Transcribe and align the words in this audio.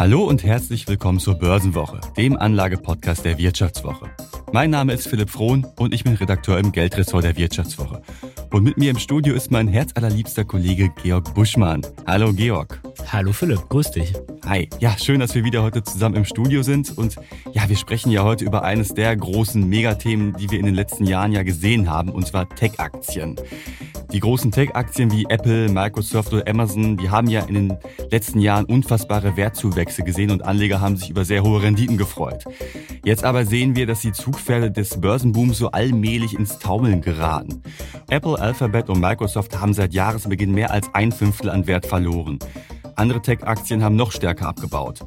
Hallo 0.00 0.24
und 0.24 0.44
herzlich 0.44 0.88
willkommen 0.88 1.18
zur 1.18 1.34
Börsenwoche, 1.34 2.00
dem 2.16 2.34
Anlagepodcast 2.34 3.22
der 3.22 3.36
Wirtschaftswoche. 3.36 4.08
Mein 4.50 4.70
Name 4.70 4.94
ist 4.94 5.06
Philipp 5.06 5.28
Frohn 5.28 5.66
und 5.76 5.92
ich 5.92 6.04
bin 6.04 6.14
Redakteur 6.14 6.56
im 6.56 6.72
Geldressort 6.72 7.22
der 7.22 7.36
Wirtschaftswoche. 7.36 8.00
Und 8.50 8.62
mit 8.62 8.78
mir 8.78 8.92
im 8.92 8.98
Studio 8.98 9.34
ist 9.34 9.50
mein 9.50 9.68
herzallerliebster 9.68 10.46
Kollege 10.46 10.88
Georg 11.02 11.34
Buschmann. 11.34 11.82
Hallo 12.06 12.32
Georg. 12.32 12.80
Hallo 13.08 13.32
Philipp, 13.32 13.68
grüß 13.68 13.90
dich. 13.90 14.12
Hi. 14.46 14.68
Ja, 14.78 14.96
schön, 14.98 15.20
dass 15.20 15.34
wir 15.34 15.44
wieder 15.44 15.62
heute 15.62 15.82
zusammen 15.82 16.16
im 16.16 16.24
Studio 16.24 16.62
sind. 16.62 16.96
Und 16.96 17.16
ja, 17.52 17.68
wir 17.68 17.76
sprechen 17.76 18.10
ja 18.10 18.24
heute 18.24 18.44
über 18.44 18.62
eines 18.62 18.94
der 18.94 19.14
großen 19.16 19.68
Megathemen, 19.68 20.34
die 20.36 20.50
wir 20.50 20.58
in 20.58 20.66
den 20.66 20.74
letzten 20.74 21.04
Jahren 21.04 21.32
ja 21.32 21.42
gesehen 21.42 21.90
haben, 21.90 22.10
und 22.10 22.26
zwar 22.26 22.48
Tech-Aktien. 22.48 23.36
Die 24.12 24.18
großen 24.18 24.50
Tech-Aktien 24.50 25.12
wie 25.12 25.26
Apple, 25.28 25.68
Microsoft 25.68 26.32
oder 26.32 26.48
Amazon, 26.48 26.96
die 26.96 27.10
haben 27.10 27.28
ja 27.28 27.42
in 27.42 27.54
den 27.54 27.78
letzten 28.10 28.40
Jahren 28.40 28.64
unfassbare 28.64 29.36
Wertzuwächse 29.36 30.02
gesehen 30.02 30.32
und 30.32 30.44
Anleger 30.44 30.80
haben 30.80 30.96
sich 30.96 31.10
über 31.10 31.24
sehr 31.24 31.44
hohe 31.44 31.62
Renditen 31.62 31.96
gefreut. 31.96 32.44
Jetzt 33.04 33.22
aber 33.22 33.44
sehen 33.44 33.76
wir, 33.76 33.86
dass 33.86 34.00
die 34.00 34.12
Zugpferde 34.12 34.72
des 34.72 35.00
Börsenbooms 35.00 35.58
so 35.58 35.70
allmählich 35.70 36.34
ins 36.34 36.58
Taumeln 36.58 37.02
geraten. 37.02 37.62
Apple, 38.08 38.36
Alphabet 38.40 38.88
und 38.88 39.00
Microsoft 39.00 39.60
haben 39.60 39.74
seit 39.74 39.94
Jahresbeginn 39.94 40.52
mehr 40.52 40.72
als 40.72 40.92
ein 40.92 41.12
Fünftel 41.12 41.48
an 41.48 41.68
Wert 41.68 41.86
verloren. 41.86 42.40
Andere 43.00 43.22
Tech-Aktien 43.22 43.82
haben 43.82 43.96
noch 43.96 44.12
stärker 44.12 44.46
abgebaut. 44.46 45.00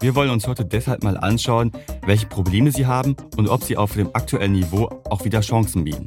Wir 0.00 0.14
wollen 0.14 0.30
uns 0.30 0.46
heute 0.46 0.64
deshalb 0.64 1.04
mal 1.04 1.18
anschauen, 1.18 1.72
welche 2.06 2.24
Probleme 2.24 2.72
sie 2.72 2.86
haben 2.86 3.16
und 3.36 3.50
ob 3.50 3.62
sie 3.64 3.76
auf 3.76 3.92
dem 3.92 4.08
aktuellen 4.14 4.52
Niveau 4.52 4.88
auch 5.10 5.26
wieder 5.26 5.42
Chancen 5.42 5.84
bieten. 5.84 6.06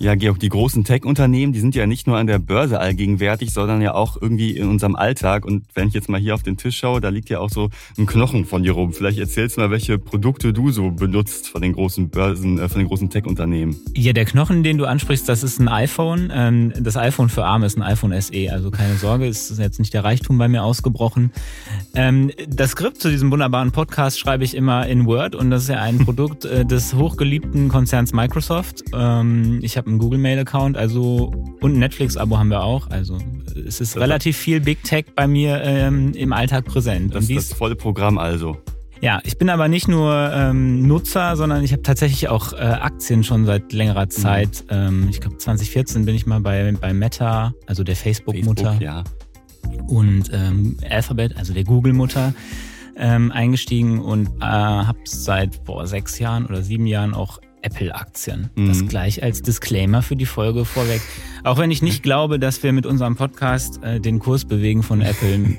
Ja, 0.00 0.14
Georg, 0.14 0.38
die 0.38 0.48
großen 0.48 0.84
Tech-Unternehmen, 0.84 1.52
die 1.52 1.58
sind 1.58 1.74
ja 1.74 1.84
nicht 1.84 2.06
nur 2.06 2.18
an 2.18 2.28
der 2.28 2.38
Börse 2.38 2.78
allgegenwärtig, 2.78 3.52
sondern 3.52 3.80
ja 3.80 3.94
auch 3.94 4.16
irgendwie 4.20 4.56
in 4.56 4.68
unserem 4.68 4.94
Alltag. 4.94 5.44
Und 5.44 5.64
wenn 5.74 5.88
ich 5.88 5.94
jetzt 5.94 6.08
mal 6.08 6.20
hier 6.20 6.36
auf 6.36 6.44
den 6.44 6.56
Tisch 6.56 6.78
schaue, 6.78 7.00
da 7.00 7.08
liegt 7.08 7.30
ja 7.30 7.40
auch 7.40 7.50
so 7.50 7.70
ein 7.98 8.06
Knochen 8.06 8.44
von 8.44 8.62
dir 8.62 8.72
rum. 8.72 8.92
Vielleicht 8.92 9.18
erzählst 9.18 9.56
du 9.56 9.60
mal, 9.60 9.72
welche 9.72 9.98
Produkte 9.98 10.52
du 10.52 10.70
so 10.70 10.92
benutzt 10.92 11.48
von 11.48 11.62
den 11.62 11.72
großen 11.72 12.10
Börsen, 12.10 12.60
äh, 12.60 12.68
von 12.68 12.78
den 12.78 12.86
großen 12.86 13.10
Tech-Unternehmen. 13.10 13.76
Ja, 13.96 14.12
der 14.12 14.24
Knochen, 14.24 14.62
den 14.62 14.78
du 14.78 14.84
ansprichst, 14.84 15.28
das 15.28 15.42
ist 15.42 15.58
ein 15.58 15.66
iPhone. 15.66 16.30
Ähm, 16.32 16.72
das 16.78 16.96
iPhone 16.96 17.28
für 17.28 17.44
Arme 17.44 17.66
ist 17.66 17.76
ein 17.76 17.82
iPhone 17.82 18.12
SE. 18.20 18.52
Also 18.52 18.70
keine 18.70 18.94
Sorge, 18.94 19.26
es 19.26 19.50
ist 19.50 19.58
jetzt 19.58 19.80
nicht 19.80 19.94
der 19.94 20.04
Reichtum 20.04 20.38
bei 20.38 20.46
mir 20.46 20.62
ausgebrochen. 20.62 21.32
Ähm, 21.96 22.30
das 22.48 22.70
Skript 22.70 23.00
zu 23.00 23.10
diesem 23.10 23.32
wunderbaren 23.32 23.72
Podcast 23.72 24.20
schreibe 24.20 24.44
ich 24.44 24.54
immer 24.54 24.86
in 24.86 25.06
Word 25.06 25.34
und 25.34 25.50
das 25.50 25.62
ist 25.64 25.70
ja 25.70 25.80
ein 25.80 25.98
Produkt 26.04 26.44
äh, 26.44 26.64
des 26.64 26.94
hochgeliebten 26.94 27.68
Konzerns 27.68 28.12
Microsoft. 28.12 28.84
Ähm, 28.94 29.58
ich 29.60 29.76
habe 29.76 29.87
einen 29.88 29.98
Google 29.98 30.18
Mail 30.18 30.38
Account, 30.38 30.76
also 30.76 31.32
und 31.60 31.74
ein 31.74 31.78
Netflix 31.78 32.16
Abo 32.16 32.38
haben 32.38 32.50
wir 32.50 32.62
auch. 32.62 32.88
Also 32.90 33.18
es 33.66 33.80
ist 33.80 33.96
relativ 33.96 34.36
viel 34.36 34.60
Big 34.60 34.82
Tech 34.84 35.06
bei 35.14 35.26
mir 35.26 35.60
ähm, 35.62 36.12
im 36.12 36.32
Alltag 36.32 36.64
präsent. 36.64 37.14
Das 37.14 37.28
ist 37.28 37.50
das 37.50 37.58
volle 37.58 37.76
Programm 37.76 38.18
also. 38.18 38.56
Ja, 39.00 39.20
ich 39.24 39.38
bin 39.38 39.48
aber 39.48 39.68
nicht 39.68 39.86
nur 39.86 40.32
ähm, 40.34 40.86
Nutzer, 40.86 41.36
sondern 41.36 41.62
ich 41.62 41.72
habe 41.72 41.82
tatsächlich 41.82 42.28
auch 42.28 42.52
äh, 42.52 42.56
Aktien 42.56 43.22
schon 43.22 43.46
seit 43.46 43.72
längerer 43.72 44.06
mhm. 44.06 44.10
Zeit. 44.10 44.64
Mhm. 44.64 44.76
Ähm, 44.76 45.06
ich 45.10 45.20
glaube 45.20 45.38
2014 45.38 46.04
bin 46.04 46.14
ich 46.14 46.26
mal 46.26 46.40
bei, 46.40 46.74
bei 46.80 46.92
Meta, 46.92 47.52
also 47.66 47.84
der 47.84 47.96
Facebook-Mutter. 47.96 48.72
Facebook, 48.72 48.82
ja. 48.82 49.04
Und 49.86 50.30
ähm, 50.32 50.76
Alphabet, 50.88 51.36
also 51.36 51.52
der 51.52 51.64
Google-Mutter. 51.64 52.34
Ähm, 53.00 53.30
eingestiegen 53.30 54.00
und 54.00 54.26
äh, 54.40 54.44
habe 54.44 54.98
seit 55.04 55.64
boah, 55.64 55.86
sechs 55.86 56.18
Jahren 56.18 56.46
oder 56.46 56.62
sieben 56.62 56.84
Jahren 56.84 57.14
auch 57.14 57.38
Apple-Aktien. 57.68 58.50
Mhm. 58.56 58.68
Das 58.68 58.86
gleich 58.86 59.22
als 59.22 59.42
Disclaimer 59.42 60.02
für 60.02 60.16
die 60.16 60.26
Folge 60.26 60.64
vorweg. 60.64 61.02
Auch 61.44 61.58
wenn 61.58 61.70
ich 61.70 61.82
nicht 61.82 62.02
glaube, 62.02 62.38
dass 62.38 62.62
wir 62.62 62.72
mit 62.72 62.86
unserem 62.86 63.16
Podcast 63.16 63.82
äh, 63.82 64.00
den 64.00 64.18
Kurs 64.18 64.44
bewegen 64.44 64.82
von 64.82 65.02
Apple. 65.02 65.58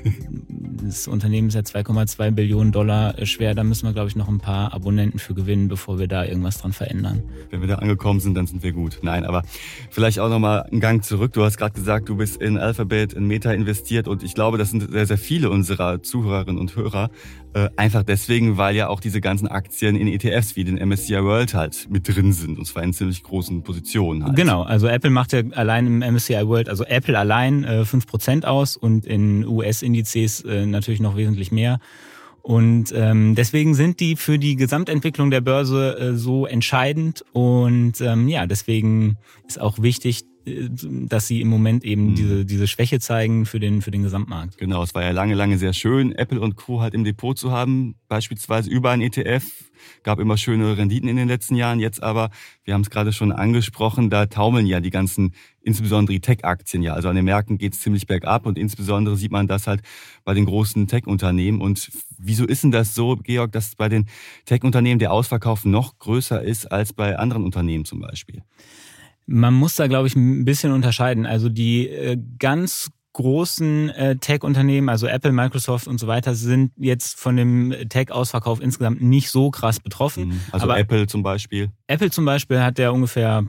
das 0.82 1.06
Unternehmen 1.06 1.48
ist 1.48 1.54
ja 1.54 1.60
2,2 1.60 2.32
Billionen 2.32 2.72
Dollar 2.72 3.14
schwer. 3.24 3.54
Da 3.54 3.62
müssen 3.62 3.86
wir, 3.86 3.92
glaube 3.92 4.08
ich, 4.08 4.16
noch 4.16 4.28
ein 4.28 4.38
paar 4.38 4.74
Abonnenten 4.74 5.18
für 5.18 5.34
gewinnen, 5.34 5.68
bevor 5.68 5.98
wir 5.98 6.08
da 6.08 6.24
irgendwas 6.24 6.58
dran 6.58 6.72
verändern. 6.72 7.22
Wenn 7.50 7.60
wir 7.60 7.68
da 7.68 7.76
angekommen 7.76 8.20
sind, 8.20 8.34
dann 8.34 8.46
sind 8.46 8.62
wir 8.62 8.72
gut. 8.72 8.98
Nein, 9.02 9.24
aber 9.24 9.42
vielleicht 9.90 10.18
auch 10.18 10.28
nochmal 10.28 10.64
einen 10.64 10.80
Gang 10.80 11.04
zurück. 11.04 11.32
Du 11.32 11.44
hast 11.44 11.58
gerade 11.58 11.74
gesagt, 11.74 12.08
du 12.08 12.16
bist 12.16 12.40
in 12.40 12.58
Alphabet, 12.58 13.12
in 13.12 13.26
Meta 13.26 13.52
investiert 13.52 14.08
und 14.08 14.22
ich 14.22 14.34
glaube, 14.34 14.58
das 14.58 14.70
sind 14.70 14.90
sehr, 14.90 15.06
sehr 15.06 15.18
viele 15.18 15.50
unserer 15.50 16.02
Zuhörerinnen 16.02 16.60
und 16.60 16.74
Hörer. 16.74 17.10
Äh, 17.52 17.68
einfach 17.76 18.04
deswegen, 18.04 18.58
weil 18.58 18.76
ja 18.76 18.88
auch 18.88 19.00
diese 19.00 19.20
ganzen 19.20 19.48
Aktien 19.48 19.96
in 19.96 20.06
ETFs 20.06 20.54
wie 20.54 20.62
den 20.62 20.76
MSCI 20.76 21.22
World 21.24 21.54
halt 21.54 21.88
mit 21.90 22.06
drin 22.06 22.32
sind 22.32 22.58
und 22.58 22.64
zwar 22.64 22.84
in 22.84 22.92
ziemlich 22.92 23.24
großen 23.24 23.62
Positionen 23.64 24.24
halt. 24.24 24.36
Genau, 24.36 24.62
also 24.62 24.86
Apple 24.86 25.10
macht 25.10 25.32
ja 25.32 25.42
allein 25.52 25.86
im 25.86 25.98
MSCI 25.98 26.46
World, 26.46 26.68
also 26.68 26.84
Apple 26.84 27.18
allein 27.18 27.64
äh, 27.64 27.82
5% 27.82 28.44
aus 28.44 28.76
und 28.76 29.04
in 29.04 29.44
US-Indizes 29.44 30.42
äh, 30.42 30.64
natürlich 30.64 31.00
noch 31.00 31.16
wesentlich 31.16 31.50
mehr. 31.50 31.80
Und 32.42 32.92
ähm, 32.94 33.34
deswegen 33.34 33.74
sind 33.74 34.00
die 34.00 34.16
für 34.16 34.38
die 34.38 34.56
Gesamtentwicklung 34.56 35.30
der 35.30 35.40
Börse 35.40 35.98
äh, 35.98 36.16
so 36.16 36.46
entscheidend. 36.46 37.24
Und 37.32 38.00
ähm, 38.00 38.28
ja, 38.28 38.46
deswegen 38.46 39.18
ist 39.46 39.60
auch 39.60 39.82
wichtig, 39.82 40.24
dass 40.44 41.26
sie 41.26 41.40
im 41.40 41.48
Moment 41.48 41.84
eben 41.84 42.10
mhm. 42.10 42.14
diese, 42.14 42.44
diese 42.44 42.66
Schwäche 42.66 42.98
zeigen 42.98 43.44
für 43.46 43.60
den, 43.60 43.82
für 43.82 43.90
den 43.90 44.02
Gesamtmarkt. 44.02 44.56
Genau, 44.58 44.82
es 44.82 44.94
war 44.94 45.02
ja 45.02 45.10
lange, 45.10 45.34
lange 45.34 45.58
sehr 45.58 45.72
schön, 45.72 46.12
Apple 46.12 46.40
und 46.40 46.56
Co. 46.56 46.80
halt 46.80 46.94
im 46.94 47.04
Depot 47.04 47.36
zu 47.36 47.52
haben, 47.52 47.96
beispielsweise 48.08 48.70
über 48.70 48.90
ein 48.90 49.02
ETF. 49.02 49.44
Gab 50.02 50.18
immer 50.18 50.36
schöne 50.36 50.76
Renditen 50.76 51.08
in 51.08 51.16
den 51.16 51.28
letzten 51.28 51.56
Jahren. 51.56 51.80
Jetzt 51.80 52.02
aber, 52.02 52.30
wir 52.64 52.74
haben 52.74 52.82
es 52.82 52.90
gerade 52.90 53.12
schon 53.12 53.32
angesprochen, 53.32 54.10
da 54.10 54.26
taumeln 54.26 54.66
ja 54.66 54.80
die 54.80 54.90
ganzen, 54.90 55.34
insbesondere 55.62 56.14
die 56.14 56.20
Tech-Aktien 56.20 56.82
ja. 56.82 56.94
Also 56.94 57.08
an 57.08 57.16
den 57.16 57.24
Märkten 57.24 57.56
geht 57.56 57.74
es 57.74 57.80
ziemlich 57.80 58.06
bergab 58.06 58.46
und 58.46 58.58
insbesondere 58.58 59.16
sieht 59.16 59.32
man 59.32 59.46
das 59.46 59.66
halt 59.66 59.82
bei 60.24 60.34
den 60.34 60.44
großen 60.44 60.86
Tech-Unternehmen. 60.86 61.60
Und 61.60 61.90
wieso 62.18 62.46
ist 62.46 62.62
denn 62.62 62.70
das 62.70 62.94
so, 62.94 63.16
Georg, 63.16 63.52
dass 63.52 63.74
bei 63.74 63.88
den 63.88 64.06
Tech-Unternehmen 64.44 64.98
der 64.98 65.12
Ausverkauf 65.12 65.64
noch 65.64 65.98
größer 65.98 66.42
ist 66.42 66.70
als 66.70 66.92
bei 66.92 67.18
anderen 67.18 67.44
Unternehmen 67.44 67.84
zum 67.84 68.00
Beispiel? 68.00 68.42
Man 69.32 69.54
muss 69.54 69.76
da, 69.76 69.86
glaube 69.86 70.08
ich, 70.08 70.16
ein 70.16 70.44
bisschen 70.44 70.72
unterscheiden. 70.72 71.24
Also 71.24 71.48
die 71.48 71.88
äh, 71.88 72.18
ganz 72.38 72.90
großen 73.12 73.90
äh, 73.90 74.16
Tech-Unternehmen, 74.16 74.88
also 74.88 75.06
Apple, 75.06 75.32
Microsoft 75.32 75.88
und 75.88 75.98
so 75.98 76.06
weiter, 76.06 76.34
sind 76.34 76.72
jetzt 76.76 77.18
von 77.18 77.36
dem 77.36 77.74
Tech-Ausverkauf 77.88 78.60
insgesamt 78.60 79.02
nicht 79.02 79.30
so 79.30 79.50
krass 79.50 79.80
betroffen. 79.80 80.28
Mhm. 80.28 80.40
Also 80.52 80.64
Aber 80.64 80.78
Apple 80.78 81.06
zum 81.06 81.22
Beispiel. 81.22 81.70
Apple 81.88 82.10
zum 82.10 82.24
Beispiel 82.24 82.62
hat 82.62 82.78
ja 82.78 82.90
ungefähr 82.90 83.44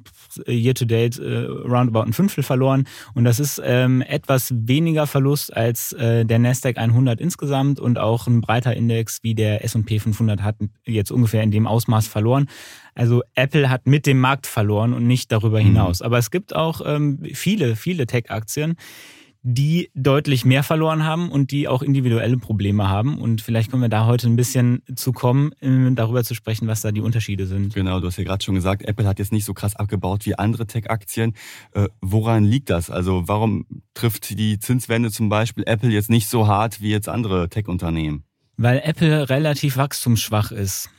year 0.47 0.73
to 0.73 0.85
date 0.85 1.19
äh, 1.19 1.45
roundabout 1.45 2.01
ein 2.01 2.13
Fünftel 2.13 2.43
verloren 2.43 2.87
und 3.13 3.23
das 3.23 3.39
ist 3.39 3.61
ähm, 3.63 4.01
etwas 4.01 4.51
weniger 4.55 5.05
Verlust 5.05 5.55
als 5.55 5.93
äh, 5.93 6.25
der 6.25 6.39
Nasdaq 6.39 6.77
100 6.77 7.21
insgesamt 7.21 7.79
und 7.79 7.99
auch 7.99 8.27
ein 8.27 8.41
breiter 8.41 8.75
Index 8.75 9.19
wie 9.21 9.35
der 9.35 9.63
S&P 9.63 9.99
500 9.99 10.41
hat 10.41 10.55
jetzt 10.85 11.11
ungefähr 11.11 11.43
in 11.43 11.51
dem 11.51 11.67
Ausmaß 11.67 12.07
verloren. 12.07 12.47
Also 12.95 13.21
Apple 13.35 13.69
hat 13.69 13.87
mit 13.87 14.05
dem 14.05 14.19
Markt 14.19 14.47
verloren 14.47 14.93
und 14.93 15.07
nicht 15.07 15.31
darüber 15.31 15.59
mhm. 15.59 15.67
hinaus. 15.67 15.99
Mhm. 15.99 16.05
Aber 16.07 16.17
es 16.17 16.31
gibt 16.31 16.55
auch 16.55 16.81
ähm, 16.85 17.19
viele, 17.33 17.75
viele 17.75 18.07
Tech-Aktien, 18.07 18.75
die 19.43 19.89
deutlich 19.95 20.45
mehr 20.45 20.61
verloren 20.63 21.03
haben 21.03 21.31
und 21.31 21.49
die 21.49 21.67
auch 21.67 21.81
individuelle 21.81 22.37
Probleme 22.37 22.89
haben. 22.89 23.17
Und 23.17 23.41
vielleicht 23.41 23.71
können 23.71 23.81
wir 23.81 23.89
da 23.89 24.05
heute 24.05 24.27
ein 24.27 24.35
bisschen 24.35 24.83
zu 24.95 25.13
kommen, 25.13 25.51
äh, 25.61 25.91
darüber 25.93 26.23
zu 26.23 26.35
sprechen, 26.35 26.67
was 26.67 26.81
da 26.81 26.91
die 26.91 27.01
Unterschiede 27.01 27.47
sind. 27.47 27.73
Genau, 27.73 27.99
du 27.99 28.07
hast 28.07 28.17
ja 28.17 28.23
gerade 28.23 28.43
schon 28.43 28.53
gesagt, 28.53 28.83
Apple 28.83 29.07
hat 29.07 29.17
jetzt 29.17 29.31
nicht 29.31 29.45
so 29.45 29.53
krass 29.53 29.75
abgebaut 29.75 30.25
wie 30.27 30.35
andere 30.35 30.67
Tech-Aktien. 30.67 31.33
Äh, 31.73 31.87
woran 32.01 32.43
liegt 32.43 32.69
das? 32.69 32.91
Also 32.91 33.27
warum 33.27 33.65
trifft 33.95 34.37
die 34.37 34.59
Zinswende 34.59 35.09
zum 35.09 35.29
Beispiel 35.29 35.63
Apple 35.65 35.89
jetzt 35.89 36.11
nicht 36.11 36.27
so 36.27 36.47
hart 36.47 36.79
wie 36.81 36.91
jetzt 36.91 37.09
andere 37.09 37.49
Tech-Unternehmen? 37.49 38.23
Weil 38.57 38.81
Apple 38.83 39.27
relativ 39.29 39.77
wachstumsschwach 39.77 40.51
ist. 40.51 40.89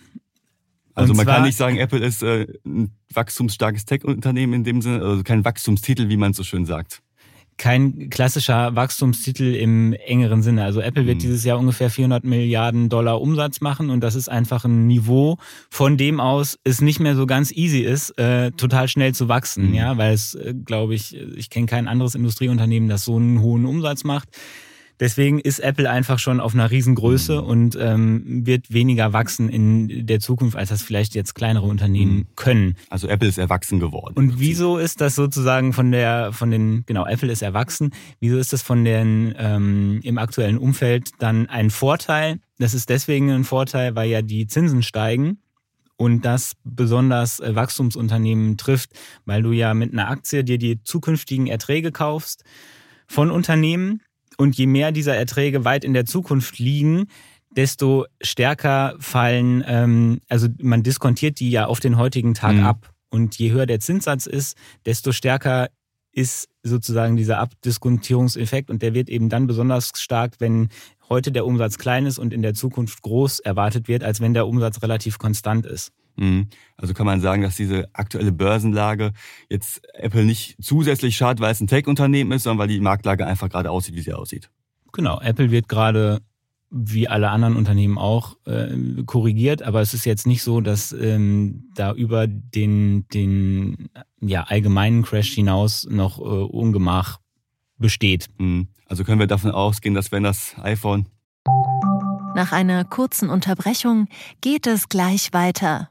Also 0.94 1.14
man 1.14 1.24
kann 1.24 1.44
nicht 1.44 1.56
sagen, 1.56 1.78
Apple 1.78 2.00
ist 2.00 2.22
äh, 2.22 2.48
ein 2.66 2.90
wachstumsstarkes 3.14 3.84
Tech-Unternehmen 3.84 4.52
in 4.52 4.64
dem 4.64 4.82
Sinne, 4.82 5.02
also 5.02 5.22
kein 5.22 5.44
Wachstumstitel, 5.44 6.08
wie 6.08 6.16
man 6.16 6.34
so 6.34 6.42
schön 6.42 6.66
sagt 6.66 7.02
kein 7.62 8.10
klassischer 8.10 8.74
Wachstumstitel 8.74 9.54
im 9.54 9.92
engeren 9.92 10.42
Sinne. 10.42 10.64
Also 10.64 10.80
Apple 10.80 11.06
wird 11.06 11.18
mhm. 11.18 11.20
dieses 11.20 11.44
Jahr 11.44 11.60
ungefähr 11.60 11.90
400 11.90 12.24
Milliarden 12.24 12.88
Dollar 12.88 13.20
Umsatz 13.20 13.60
machen 13.60 13.88
und 13.88 14.00
das 14.00 14.16
ist 14.16 14.28
einfach 14.28 14.64
ein 14.64 14.88
Niveau, 14.88 15.36
von 15.70 15.96
dem 15.96 16.18
aus 16.18 16.58
es 16.64 16.80
nicht 16.80 16.98
mehr 16.98 17.14
so 17.14 17.24
ganz 17.24 17.52
easy 17.52 17.78
ist, 17.78 18.18
äh, 18.18 18.50
total 18.50 18.88
schnell 18.88 19.14
zu 19.14 19.28
wachsen, 19.28 19.68
mhm. 19.68 19.74
ja, 19.74 19.96
weil 19.96 20.12
es, 20.12 20.34
äh, 20.34 20.54
glaube 20.54 20.96
ich, 20.96 21.16
ich 21.16 21.50
kenne 21.50 21.66
kein 21.66 21.86
anderes 21.86 22.16
Industrieunternehmen, 22.16 22.88
das 22.88 23.04
so 23.04 23.14
einen 23.14 23.40
hohen 23.40 23.64
Umsatz 23.64 24.02
macht. 24.02 24.30
Deswegen 25.02 25.40
ist 25.40 25.58
Apple 25.58 25.90
einfach 25.90 26.20
schon 26.20 26.38
auf 26.38 26.54
einer 26.54 26.70
Riesengröße 26.70 27.42
mhm. 27.42 27.48
und 27.48 27.76
ähm, 27.80 28.46
wird 28.46 28.72
weniger 28.72 29.12
wachsen 29.12 29.48
in 29.48 30.06
der 30.06 30.20
Zukunft, 30.20 30.56
als 30.56 30.68
das 30.68 30.80
vielleicht 30.80 31.16
jetzt 31.16 31.34
kleinere 31.34 31.66
Unternehmen 31.66 32.18
mhm. 32.18 32.26
können. 32.36 32.76
Also 32.88 33.08
Apple 33.08 33.28
ist 33.28 33.36
erwachsen 33.36 33.80
geworden. 33.80 34.14
Und 34.14 34.38
wieso 34.38 34.78
ist 34.78 35.00
das 35.00 35.16
sozusagen 35.16 35.72
von 35.72 35.90
der, 35.90 36.32
von 36.32 36.52
den, 36.52 36.84
genau, 36.86 37.04
Apple 37.04 37.32
ist 37.32 37.42
erwachsen, 37.42 37.90
wieso 38.20 38.38
ist 38.38 38.52
das 38.52 38.62
von 38.62 38.84
den 38.84 39.34
ähm, 39.36 39.98
im 40.04 40.18
aktuellen 40.18 40.56
Umfeld 40.56 41.10
dann 41.18 41.48
ein 41.48 41.70
Vorteil? 41.70 42.38
Das 42.60 42.72
ist 42.72 42.88
deswegen 42.88 43.28
ein 43.32 43.42
Vorteil, 43.42 43.96
weil 43.96 44.08
ja 44.08 44.22
die 44.22 44.46
Zinsen 44.46 44.84
steigen 44.84 45.38
und 45.96 46.24
das 46.24 46.52
besonders 46.62 47.40
äh, 47.40 47.56
Wachstumsunternehmen 47.56 48.56
trifft, 48.56 48.90
weil 49.24 49.42
du 49.42 49.50
ja 49.50 49.74
mit 49.74 49.92
einer 49.92 50.10
Aktie 50.10 50.44
dir 50.44 50.58
die 50.58 50.80
zukünftigen 50.84 51.48
Erträge 51.48 51.90
kaufst 51.90 52.44
von 53.08 53.32
Unternehmen 53.32 54.00
und 54.36 54.56
je 54.56 54.66
mehr 54.66 54.92
dieser 54.92 55.16
Erträge 55.16 55.64
weit 55.64 55.84
in 55.84 55.94
der 55.94 56.06
Zukunft 56.06 56.58
liegen, 56.58 57.06
desto 57.56 58.06
stärker 58.20 58.94
fallen, 58.98 59.62
ähm, 59.66 60.20
also 60.28 60.48
man 60.60 60.82
diskontiert 60.82 61.40
die 61.40 61.50
ja 61.50 61.66
auf 61.66 61.80
den 61.80 61.96
heutigen 61.96 62.34
Tag 62.34 62.56
mhm. 62.56 62.64
ab. 62.64 62.90
Und 63.10 63.36
je 63.38 63.50
höher 63.50 63.66
der 63.66 63.80
Zinssatz 63.80 64.26
ist, 64.26 64.56
desto 64.86 65.12
stärker 65.12 65.68
ist 66.12 66.48
sozusagen 66.62 67.16
dieser 67.16 67.38
Abdiskontierungseffekt 67.38 68.70
und 68.70 68.82
der 68.82 68.94
wird 68.94 69.08
eben 69.08 69.28
dann 69.28 69.46
besonders 69.46 69.92
stark, 69.96 70.34
wenn 70.38 70.68
heute 71.08 71.32
der 71.32 71.46
Umsatz 71.46 71.78
klein 71.78 72.06
ist 72.06 72.18
und 72.18 72.32
in 72.32 72.42
der 72.42 72.54
Zukunft 72.54 73.02
groß 73.02 73.40
erwartet 73.40 73.88
wird, 73.88 74.02
als 74.04 74.20
wenn 74.20 74.34
der 74.34 74.46
Umsatz 74.46 74.82
relativ 74.82 75.18
konstant 75.18 75.66
ist. 75.66 75.92
Mhm. 76.16 76.48
Also 76.76 76.94
kann 76.94 77.06
man 77.06 77.20
sagen, 77.20 77.42
dass 77.42 77.56
diese 77.56 77.88
aktuelle 77.94 78.32
Börsenlage 78.32 79.12
jetzt 79.48 79.82
Apple 79.94 80.24
nicht 80.24 80.56
zusätzlich 80.60 81.16
schadet, 81.16 81.40
weil 81.40 81.52
es 81.52 81.60
ein 81.60 81.66
Tech-Unternehmen 81.66 82.32
ist, 82.32 82.44
sondern 82.44 82.58
weil 82.58 82.68
die 82.68 82.80
Marktlage 82.80 83.26
einfach 83.26 83.48
gerade 83.48 83.70
aussieht, 83.70 83.94
wie 83.94 84.02
sie 84.02 84.12
aussieht. 84.12 84.50
Genau, 84.92 85.20
Apple 85.20 85.50
wird 85.50 85.68
gerade 85.68 86.20
wie 86.74 87.06
alle 87.06 87.28
anderen 87.28 87.56
Unternehmen 87.56 87.98
auch 87.98 88.36
äh, 88.46 89.02
korrigiert, 89.04 89.62
aber 89.62 89.82
es 89.82 89.92
ist 89.92 90.06
jetzt 90.06 90.26
nicht 90.26 90.42
so, 90.42 90.62
dass 90.62 90.92
ähm, 90.92 91.68
da 91.74 91.92
über 91.92 92.26
den, 92.26 93.06
den 93.08 93.90
ja, 94.20 94.44
allgemeinen 94.44 95.02
Crash 95.02 95.32
hinaus 95.32 95.86
noch 95.90 96.18
äh, 96.18 96.22
Ungemach 96.22 97.18
besteht. 97.76 98.28
Mhm. 98.38 98.68
Also 98.86 99.04
können 99.04 99.20
wir 99.20 99.26
davon 99.26 99.50
ausgehen, 99.50 99.94
dass 99.94 100.12
wenn 100.12 100.22
das 100.22 100.54
iPhone. 100.62 101.06
Nach 102.34 102.52
einer 102.52 102.84
kurzen 102.84 103.28
Unterbrechung 103.28 104.08
geht 104.40 104.66
es 104.66 104.88
gleich 104.88 105.34
weiter. 105.34 105.90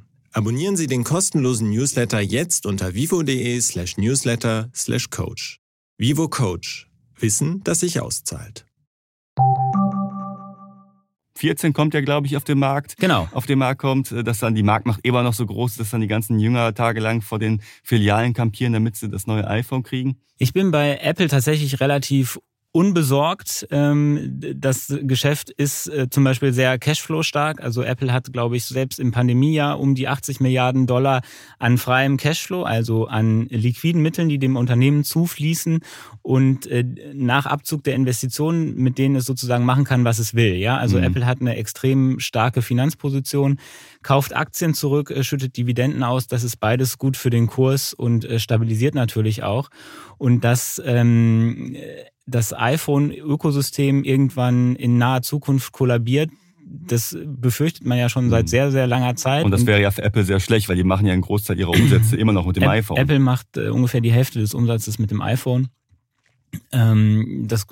Abonnieren 0.33 0.77
Sie 0.77 0.87
den 0.87 1.03
kostenlosen 1.03 1.69
Newsletter 1.69 2.21
jetzt 2.21 2.65
unter 2.65 2.93
vivo.de 2.93 3.59
slash 3.59 3.97
newsletter 3.97 4.69
slash 4.73 5.09
coach. 5.09 5.59
Vivo 5.97 6.29
Coach. 6.29 6.89
Wissen, 7.19 7.61
das 7.65 7.81
sich 7.81 7.99
auszahlt. 7.99 8.65
14 11.35 11.73
kommt 11.73 11.93
ja, 11.93 11.99
glaube 11.99 12.27
ich, 12.27 12.37
auf 12.37 12.45
den 12.45 12.59
Markt. 12.59 12.95
Genau. 12.97 13.27
Auf 13.33 13.45
den 13.45 13.59
Markt 13.59 13.81
kommt, 13.81 14.13
äh, 14.13 14.23
dass 14.23 14.39
dann 14.39 14.55
die 14.55 14.63
Marktmacht 14.63 15.01
immer 15.03 15.21
noch 15.21 15.33
so 15.33 15.45
groß 15.45 15.71
ist, 15.71 15.79
dass 15.81 15.89
dann 15.89 15.99
die 15.99 16.07
ganzen 16.07 16.39
Jünger 16.39 16.73
tagelang 16.73 17.21
vor 17.21 17.37
den 17.37 17.61
Filialen 17.83 18.33
kampieren, 18.33 18.71
damit 18.71 18.95
sie 18.95 19.09
das 19.09 19.27
neue 19.27 19.45
iPhone 19.47 19.83
kriegen. 19.83 20.15
Ich 20.37 20.53
bin 20.53 20.71
bei 20.71 20.97
Apple 21.01 21.27
tatsächlich 21.27 21.81
relativ 21.81 22.39
unbesorgt. 22.73 23.67
Ähm, 23.69 24.39
das 24.55 24.93
Geschäft 25.01 25.49
ist 25.49 25.87
äh, 25.87 26.09
zum 26.09 26.23
Beispiel 26.23 26.53
sehr 26.53 26.79
Cashflow-stark. 26.79 27.61
Also 27.61 27.83
Apple 27.83 28.13
hat, 28.13 28.31
glaube 28.31 28.55
ich, 28.55 28.63
selbst 28.65 28.97
im 28.99 29.11
Pandemiejahr 29.11 29.77
um 29.77 29.93
die 29.93 30.07
80 30.07 30.39
Milliarden 30.39 30.87
Dollar 30.87 31.21
an 31.59 31.77
freiem 31.77 32.15
Cashflow, 32.15 32.63
also 32.63 33.07
an 33.07 33.47
liquiden 33.49 34.01
Mitteln, 34.01 34.29
die 34.29 34.39
dem 34.39 34.55
Unternehmen 34.55 35.03
zufließen 35.03 35.79
und 36.21 36.65
äh, 36.67 36.85
nach 37.13 37.45
Abzug 37.45 37.83
der 37.83 37.95
Investitionen, 37.95 38.75
mit 38.75 38.97
denen 38.97 39.17
es 39.17 39.25
sozusagen 39.25 39.65
machen 39.65 39.83
kann, 39.83 40.05
was 40.05 40.19
es 40.19 40.33
will. 40.33 40.55
Ja, 40.55 40.77
also 40.77 40.97
mhm. 40.97 41.03
Apple 41.03 41.25
hat 41.25 41.41
eine 41.41 41.57
extrem 41.57 42.21
starke 42.21 42.61
Finanzposition, 42.61 43.59
kauft 44.01 44.33
Aktien 44.33 44.73
zurück, 44.73 45.11
äh, 45.11 45.25
schüttet 45.25 45.57
Dividenden 45.57 46.03
aus. 46.03 46.27
Das 46.27 46.43
ist 46.43 46.55
beides 46.57 46.97
gut 46.97 47.17
für 47.17 47.29
den 47.29 47.47
Kurs 47.47 47.93
und 47.93 48.27
stabilisiert 48.37 48.95
natürlich 48.95 49.43
auch. 49.43 49.69
Und 50.17 50.43
das 50.43 50.81
ähm, 50.85 51.75
das 52.25 52.53
iPhone-Ökosystem 52.53 54.03
irgendwann 54.03 54.75
in 54.75 54.97
naher 54.97 55.21
Zukunft 55.21 55.71
kollabiert, 55.71 56.29
das 56.63 57.17
befürchtet 57.25 57.85
man 57.85 57.97
ja 57.97 58.07
schon 58.07 58.29
seit 58.29 58.45
mhm. 58.45 58.47
sehr, 58.47 58.71
sehr 58.71 58.87
langer 58.87 59.15
Zeit. 59.15 59.43
Und 59.43 59.51
das 59.51 59.65
wäre 59.65 59.81
ja 59.81 59.91
für 59.91 60.03
Apple 60.03 60.23
sehr 60.23 60.39
schlecht, 60.39 60.69
weil 60.69 60.75
die 60.75 60.83
machen 60.83 61.05
ja 61.05 61.13
einen 61.13 61.21
Großteil 61.21 61.59
ihrer 61.59 61.71
Umsätze 61.71 62.15
immer 62.15 62.33
noch 62.33 62.45
mit 62.45 62.55
dem 62.55 62.67
iPhone. 62.67 62.97
Apple 62.97 63.19
macht 63.19 63.57
äh, 63.57 63.69
ungefähr 63.69 64.01
die 64.01 64.11
Hälfte 64.11 64.39
des 64.39 64.53
Umsatzes 64.53 64.97
mit 64.97 65.11
dem 65.11 65.21
iPhone. 65.21 65.67
Ähm, 66.71 67.45
das 67.47 67.67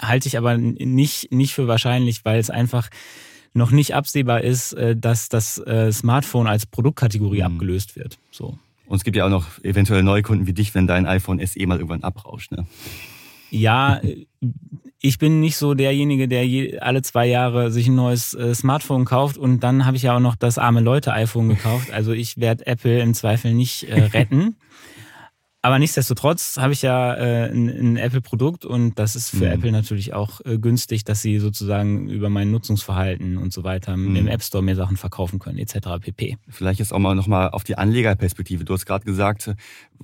halte 0.00 0.28
ich 0.28 0.38
aber 0.38 0.56
nicht, 0.56 1.32
nicht 1.32 1.54
für 1.54 1.68
wahrscheinlich, 1.68 2.24
weil 2.24 2.38
es 2.38 2.50
einfach 2.50 2.88
noch 3.54 3.70
nicht 3.70 3.94
absehbar 3.94 4.42
ist, 4.42 4.72
äh, 4.72 4.96
dass 4.96 5.28
das 5.28 5.58
äh, 5.58 5.92
Smartphone 5.92 6.46
als 6.46 6.66
Produktkategorie 6.66 7.40
mhm. 7.40 7.54
abgelöst 7.54 7.96
wird. 7.96 8.18
So. 8.30 8.58
Und 8.86 8.96
es 8.96 9.04
gibt 9.04 9.16
ja 9.16 9.26
auch 9.26 9.30
noch 9.30 9.62
eventuell 9.62 10.02
Neukunden 10.02 10.46
wie 10.46 10.52
dich, 10.52 10.74
wenn 10.74 10.86
dein 10.86 11.06
iPhone 11.06 11.44
SE 11.46 11.64
mal 11.66 11.78
irgendwann 11.78 12.02
abrauscht. 12.02 12.52
Ne? 12.52 12.66
Ja, 13.52 14.00
ich 14.98 15.18
bin 15.18 15.40
nicht 15.40 15.56
so 15.56 15.74
derjenige, 15.74 16.26
der 16.26 16.46
je, 16.46 16.78
alle 16.78 17.02
zwei 17.02 17.26
Jahre 17.26 17.70
sich 17.70 17.88
ein 17.88 17.96
neues 17.96 18.34
äh, 18.34 18.54
Smartphone 18.54 19.04
kauft 19.04 19.36
und 19.36 19.60
dann 19.60 19.84
habe 19.84 19.96
ich 19.96 20.04
ja 20.04 20.16
auch 20.16 20.20
noch 20.20 20.36
das 20.36 20.58
arme 20.58 20.80
Leute 20.80 21.12
iPhone 21.12 21.48
gekauft. 21.48 21.90
Also 21.92 22.12
ich 22.12 22.38
werde 22.38 22.66
Apple 22.66 23.00
im 23.00 23.12
Zweifel 23.12 23.52
nicht 23.52 23.88
äh, 23.88 24.04
retten. 24.04 24.56
Aber 25.64 25.78
nichtsdestotrotz 25.78 26.56
habe 26.56 26.72
ich 26.72 26.82
ja 26.82 27.14
äh, 27.14 27.48
ein, 27.48 27.68
ein 27.68 27.96
Apple-Produkt 27.96 28.64
und 28.64 28.98
das 28.98 29.14
ist 29.14 29.30
für 29.30 29.46
mhm. 29.46 29.52
Apple 29.52 29.70
natürlich 29.70 30.12
auch 30.12 30.40
äh, 30.44 30.58
günstig, 30.58 31.04
dass 31.04 31.22
sie 31.22 31.38
sozusagen 31.38 32.08
über 32.08 32.28
mein 32.30 32.50
Nutzungsverhalten 32.50 33.38
und 33.38 33.52
so 33.52 33.62
weiter 33.62 33.96
mhm. 33.96 34.16
im 34.16 34.26
App 34.26 34.42
Store 34.42 34.64
mehr 34.64 34.74
Sachen 34.74 34.96
verkaufen 34.96 35.38
können, 35.38 35.58
etc. 35.58 36.00
pp. 36.00 36.36
Vielleicht 36.48 36.80
jetzt 36.80 36.92
auch 36.92 36.98
mal 36.98 37.14
nochmal 37.14 37.50
auf 37.50 37.62
die 37.62 37.78
Anlegerperspektive. 37.78 38.64
Du 38.64 38.74
hast 38.74 38.86
gerade 38.86 39.04
gesagt, 39.04 39.54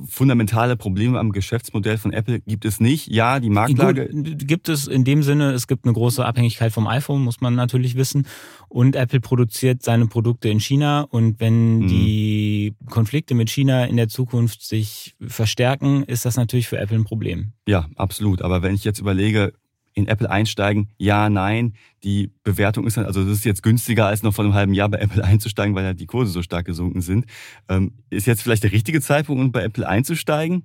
fundamentale 0.06 0.76
Probleme 0.76 1.18
am 1.18 1.32
Geschäftsmodell 1.32 1.98
von 1.98 2.12
Apple 2.12 2.38
gibt 2.38 2.64
es 2.64 2.78
nicht. 2.78 3.08
Ja, 3.08 3.40
die 3.40 3.50
Marktlage. 3.50 4.10
Gut, 4.10 4.46
gibt 4.46 4.68
es 4.68 4.86
in 4.86 5.02
dem 5.02 5.24
Sinne, 5.24 5.50
es 5.50 5.66
gibt 5.66 5.86
eine 5.86 5.92
große 5.92 6.24
Abhängigkeit 6.24 6.72
vom 6.72 6.86
iPhone, 6.86 7.24
muss 7.24 7.40
man 7.40 7.56
natürlich 7.56 7.96
wissen. 7.96 8.28
Und 8.68 8.94
Apple 8.94 9.18
produziert 9.18 9.82
seine 9.82 10.06
Produkte 10.06 10.50
in 10.50 10.60
China 10.60 11.00
und 11.00 11.40
wenn 11.40 11.78
mhm. 11.78 11.88
die 11.88 12.74
Konflikte 12.88 13.34
mit 13.34 13.50
China 13.50 13.86
in 13.86 13.96
der 13.96 14.06
Zukunft 14.06 14.62
sich 14.62 15.16
verschieben, 15.26 15.47
verstärken, 15.48 16.02
ist 16.02 16.26
das 16.26 16.36
natürlich 16.36 16.68
für 16.68 16.78
Apple 16.78 16.98
ein 16.98 17.04
Problem. 17.04 17.52
Ja, 17.66 17.88
absolut. 17.96 18.42
Aber 18.42 18.62
wenn 18.62 18.74
ich 18.74 18.84
jetzt 18.84 18.98
überlege, 18.98 19.54
in 19.94 20.06
Apple 20.06 20.30
einsteigen, 20.30 20.90
ja, 20.98 21.30
nein, 21.30 21.72
die 22.04 22.30
Bewertung 22.44 22.86
ist 22.86 22.98
dann, 22.98 23.06
also 23.06 23.24
das 23.24 23.32
ist 23.32 23.44
jetzt 23.46 23.62
günstiger 23.62 24.06
als 24.06 24.22
noch 24.22 24.34
vor 24.34 24.44
einem 24.44 24.52
halben 24.52 24.74
Jahr 24.74 24.90
bei 24.90 24.98
Apple 24.98 25.24
einzusteigen, 25.32 25.74
weil 25.74 25.84
ja 25.84 25.94
die 25.94 26.06
Kurse 26.06 26.30
so 26.30 26.42
stark 26.42 26.66
gesunken 26.66 27.00
sind. 27.00 27.24
Ähm, 27.68 27.92
ist 28.10 28.26
jetzt 28.26 28.42
vielleicht 28.42 28.62
der 28.62 28.72
richtige 28.72 29.00
Zeitpunkt, 29.00 29.40
um 29.40 29.50
bei 29.50 29.62
Apple 29.62 29.88
einzusteigen? 29.88 30.64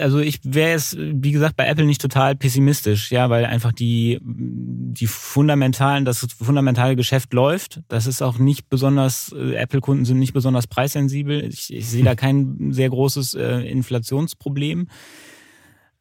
Also 0.00 0.18
ich 0.18 0.40
wäre 0.44 0.70
jetzt, 0.70 0.96
wie 0.98 1.32
gesagt, 1.32 1.56
bei 1.56 1.66
Apple 1.66 1.86
nicht 1.86 2.00
total 2.00 2.36
pessimistisch, 2.36 3.10
ja, 3.10 3.30
weil 3.30 3.46
einfach 3.46 3.72
die, 3.72 4.18
die 4.22 5.06
fundamentalen, 5.06 6.04
das 6.04 6.26
fundamentale 6.38 6.96
Geschäft 6.96 7.32
läuft. 7.32 7.80
Das 7.88 8.06
ist 8.06 8.22
auch 8.22 8.38
nicht 8.38 8.68
besonders, 8.68 9.32
äh, 9.32 9.54
Apple-Kunden 9.54 10.04
sind 10.04 10.18
nicht 10.18 10.34
besonders 10.34 10.66
preissensibel. 10.66 11.44
Ich, 11.44 11.72
ich 11.72 11.88
sehe 11.88 12.04
da 12.04 12.14
kein 12.16 12.72
sehr 12.72 12.90
großes 12.90 13.34
äh, 13.34 13.60
Inflationsproblem. 13.60 14.88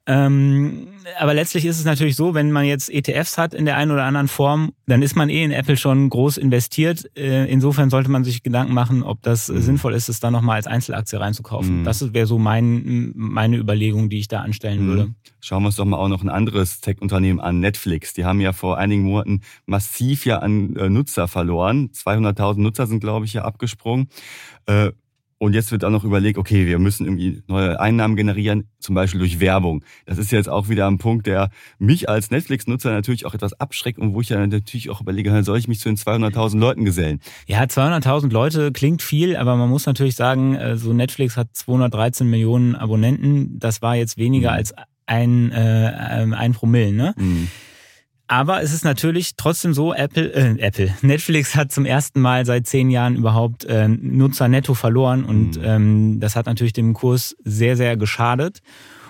Ähm, 0.08 0.88
aber 1.20 1.34
letztlich 1.34 1.66
ist 1.66 1.80
es 1.80 1.86
natürlich 1.86 2.16
so, 2.16 2.34
wenn 2.34 2.52
man 2.52 2.66
jetzt 2.66 2.94
ETFs 2.94 3.38
hat 3.38 3.54
in 3.54 3.66
der 3.66 3.76
einen 3.78 3.92
oder 3.92 4.04
anderen 4.04 4.28
Form, 4.28 4.74
dann 4.86 5.02
ist 5.02 5.16
man 5.16 5.30
eh 5.30 5.44
in 5.44 5.52
Apple 5.52 5.78
schon 5.78 6.10
groß 6.10 6.38
investiert. 6.38 7.10
Äh, 7.18 7.52
insofern 7.52 7.90
sollte 7.90 8.12
man 8.12 8.24
sich 8.24 8.44
Gedanken 8.44 8.74
machen, 8.74 9.02
ob 9.02 9.22
das 9.24 9.50
mhm. 9.50 9.62
sinnvoll 9.62 9.94
ist, 9.94 10.10
es 10.10 10.20
dann 10.20 10.34
nochmal 10.34 10.58
als 10.58 10.68
Einzelaktie 10.68 11.20
reinzukaufen. 11.20 11.80
Mhm. 11.80 11.84
Das 11.86 12.14
wäre 12.14 12.28
so 12.28 12.38
mein, 12.38 13.14
meine 13.16 13.58
Überlegung, 13.58 14.10
die 14.10 14.20
ich 14.20 14.28
da 14.28 14.42
anstellen 14.42 14.84
mhm. 14.84 14.88
würde. 14.88 15.16
Schauen 15.42 15.64
wir 15.64 15.68
uns 15.68 15.76
doch 15.76 15.86
mal 15.86 15.98
auch 15.98 16.10
noch 16.10 16.24
ein 16.24 16.30
anderes 16.30 16.82
Tech-Unternehmen 16.82 17.40
an, 17.40 17.60
Netflix. 17.60 18.14
Die 18.14 18.26
haben 18.26 18.42
ja 18.42 18.54
vor 18.54 18.78
einigen 18.78 19.04
Monaten 19.04 19.42
massiv 19.66 20.26
ja 20.26 20.40
an 20.40 20.76
äh, 20.76 20.90
Nutzer 20.90 21.28
verloren. 21.28 21.90
200.000 21.94 22.62
Nutzer 22.62 22.88
sind, 22.88 23.00
glaube 23.00 23.26
ich, 23.26 23.34
ja 23.34 23.44
abgesprungen. 23.44 24.10
Äh, 24.68 24.92
und 25.38 25.54
jetzt 25.54 25.72
wird 25.72 25.84
auch 25.84 25.90
noch 25.90 26.04
überlegt, 26.04 26.38
okay, 26.38 26.66
wir 26.66 26.80
müssen 26.80 27.06
irgendwie 27.06 27.44
neue 27.48 27.80
Einnahmen 27.80 28.16
generieren, 28.16 28.70
zum 28.80 28.96
Beispiel 28.96 29.20
durch 29.20 29.40
Werbung. 29.40 29.84
Das 30.06 30.18
ist 30.18 30.32
jetzt 30.32 30.48
auch 30.48 30.70
wieder 30.70 30.88
ein 30.88 30.98
Punkt, 30.98 31.28
der 31.28 31.50
mich 31.78 32.08
als 32.08 32.32
Netflix-Nutzer 32.32 32.92
natürlich 32.92 33.26
auch 33.26 33.34
etwas 33.34 33.54
abschreckt 33.60 34.00
und 34.00 34.14
wo 34.14 34.22
ich 34.22 34.30
ja 34.30 34.46
natürlich 34.46 34.90
auch 34.90 35.02
überlege, 35.02 35.44
soll 35.44 35.58
ich 35.58 35.68
mich 35.68 35.80
zu 35.80 35.90
den 35.90 35.98
200.000 35.98 36.58
Leuten 36.58 36.86
gesellen? 36.86 37.20
Ja, 37.48 37.64
200.000 37.64 38.32
Leute 38.32 38.72
klingt 38.72 39.02
viel, 39.02 39.36
aber 39.36 39.58
man 39.58 39.70
muss 39.70 39.86
natürlich 39.86 40.16
sagen, 40.16 40.56
äh, 40.56 40.78
so 40.78 40.94
Netflix 40.94 41.36
hat 41.36 41.50
213 41.54 42.30
Millionen 42.30 42.76
Abonnenten. 42.76 43.60
Das 43.60 43.82
war 43.82 43.96
jetzt 43.96 44.18
weniger 44.18 44.52
mhm. 44.52 44.58
als 44.58 44.74
ein, 45.06 45.52
äh, 45.52 46.28
ein 46.32 46.54
Promille, 46.54 46.94
ne? 46.94 47.14
Mhm. 47.18 47.50
Aber 48.28 48.64
es 48.64 48.74
ist 48.74 48.84
natürlich 48.84 49.36
trotzdem 49.38 49.74
so, 49.74 49.94
Apple, 49.94 50.34
äh, 50.34 50.60
Apple, 50.60 50.94
Netflix 51.02 51.56
hat 51.56 51.72
zum 51.72 51.86
ersten 51.86 52.22
Mal 52.22 52.46
seit 52.46 52.66
zehn 52.66 52.90
Jahren 52.90 53.16
überhaupt 53.16 53.66
äh, 53.66 53.88
Nutzer 53.88 54.48
netto 54.48 54.74
verloren 54.74 55.24
und 55.26 55.58
mhm. 55.58 55.64
ähm, 55.64 56.20
das 56.20 56.36
hat 56.36 56.48
natürlich 56.48 56.74
dem 56.74 56.94
Kurs 56.94 57.36
sehr, 57.44 57.78
sehr 57.78 57.98
geschadet. 57.98 58.62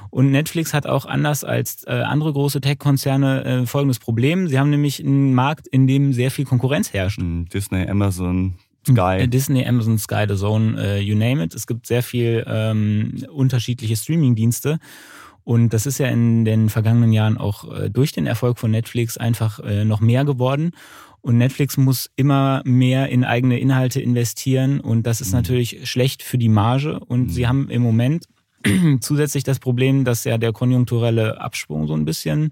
Und 0.09 0.31
Netflix 0.31 0.73
hat 0.73 0.87
auch 0.87 1.05
anders 1.05 1.43
als 1.43 1.83
äh, 1.87 1.91
andere 1.91 2.31
große 2.31 2.61
Tech-Konzerne 2.61 3.43
äh, 3.43 3.65
folgendes 3.65 3.99
Problem. 3.99 4.47
Sie 4.47 4.57
haben 4.57 4.69
nämlich 4.69 5.03
einen 5.03 5.33
Markt, 5.33 5.67
in 5.67 5.87
dem 5.87 6.13
sehr 6.13 6.31
viel 6.31 6.45
Konkurrenz 6.45 6.93
herrscht. 6.93 7.19
Mhm. 7.19 7.49
Disney, 7.49 7.85
Amazon, 7.87 8.53
Sky. 8.87 9.17
Äh, 9.19 9.27
Disney, 9.27 9.65
Amazon, 9.65 9.97
Sky, 9.97 10.25
The 10.27 10.35
Zone, 10.35 10.81
äh, 10.81 10.99
you 10.99 11.17
name 11.17 11.43
it. 11.43 11.53
Es 11.53 11.67
gibt 11.67 11.87
sehr 11.87 12.03
viel 12.03 12.45
ähm, 12.47 13.25
unterschiedliche 13.29 13.95
Streaming-Dienste. 13.95 14.79
Und 15.45 15.73
das 15.73 15.85
ist 15.85 15.99
ja 15.99 16.07
in 16.07 16.43
den 16.43 16.69
vergangenen 16.69 17.13
Jahren 17.13 17.37
auch 17.37 17.71
äh, 17.71 17.89
durch 17.89 18.11
den 18.11 18.25
Erfolg 18.25 18.57
von 18.57 18.71
Netflix 18.71 19.15
einfach 19.15 19.59
äh, 19.59 19.85
noch 19.85 20.01
mehr 20.01 20.25
geworden. 20.25 20.71
Und 21.21 21.37
Netflix 21.37 21.77
muss 21.77 22.09
immer 22.15 22.63
mehr 22.65 23.09
in 23.09 23.23
eigene 23.23 23.59
Inhalte 23.59 24.01
investieren. 24.01 24.79
Und 24.79 25.05
das 25.05 25.21
ist 25.21 25.29
mhm. 25.29 25.37
natürlich 25.37 25.87
schlecht 25.89 26.23
für 26.23 26.39
die 26.39 26.49
Marge. 26.49 26.99
Und 26.99 27.27
mhm. 27.27 27.29
sie 27.29 27.47
haben 27.47 27.69
im 27.69 27.83
Moment 27.83 28.25
zusätzlich 29.01 29.43
das 29.43 29.59
Problem, 29.59 30.03
dass 30.03 30.23
ja 30.23 30.39
der 30.39 30.51
konjunkturelle 30.51 31.39
Abschwung 31.39 31.85
so 31.85 31.93
ein 31.93 32.05
bisschen 32.05 32.51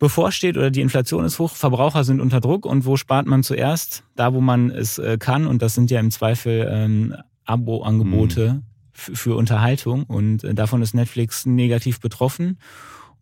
bevorsteht 0.00 0.56
oder 0.56 0.72
die 0.72 0.80
Inflation 0.80 1.24
ist 1.24 1.38
hoch, 1.38 1.54
Verbraucher 1.54 2.02
sind 2.02 2.20
unter 2.20 2.40
Druck 2.40 2.66
und 2.66 2.84
wo 2.84 2.96
spart 2.96 3.26
man 3.26 3.44
zuerst? 3.44 4.02
Da, 4.16 4.34
wo 4.34 4.40
man 4.40 4.72
es 4.72 4.98
äh, 4.98 5.16
kann 5.18 5.46
und 5.46 5.62
das 5.62 5.76
sind 5.76 5.92
ja 5.92 6.00
im 6.00 6.10
Zweifel 6.10 6.68
ähm, 6.68 7.14
Abo-Angebote, 7.44 8.54
mhm 8.54 8.73
für 8.94 9.36
Unterhaltung 9.36 10.04
und 10.04 10.44
äh, 10.44 10.54
davon 10.54 10.82
ist 10.82 10.94
Netflix 10.94 11.46
negativ 11.46 12.00
betroffen 12.00 12.58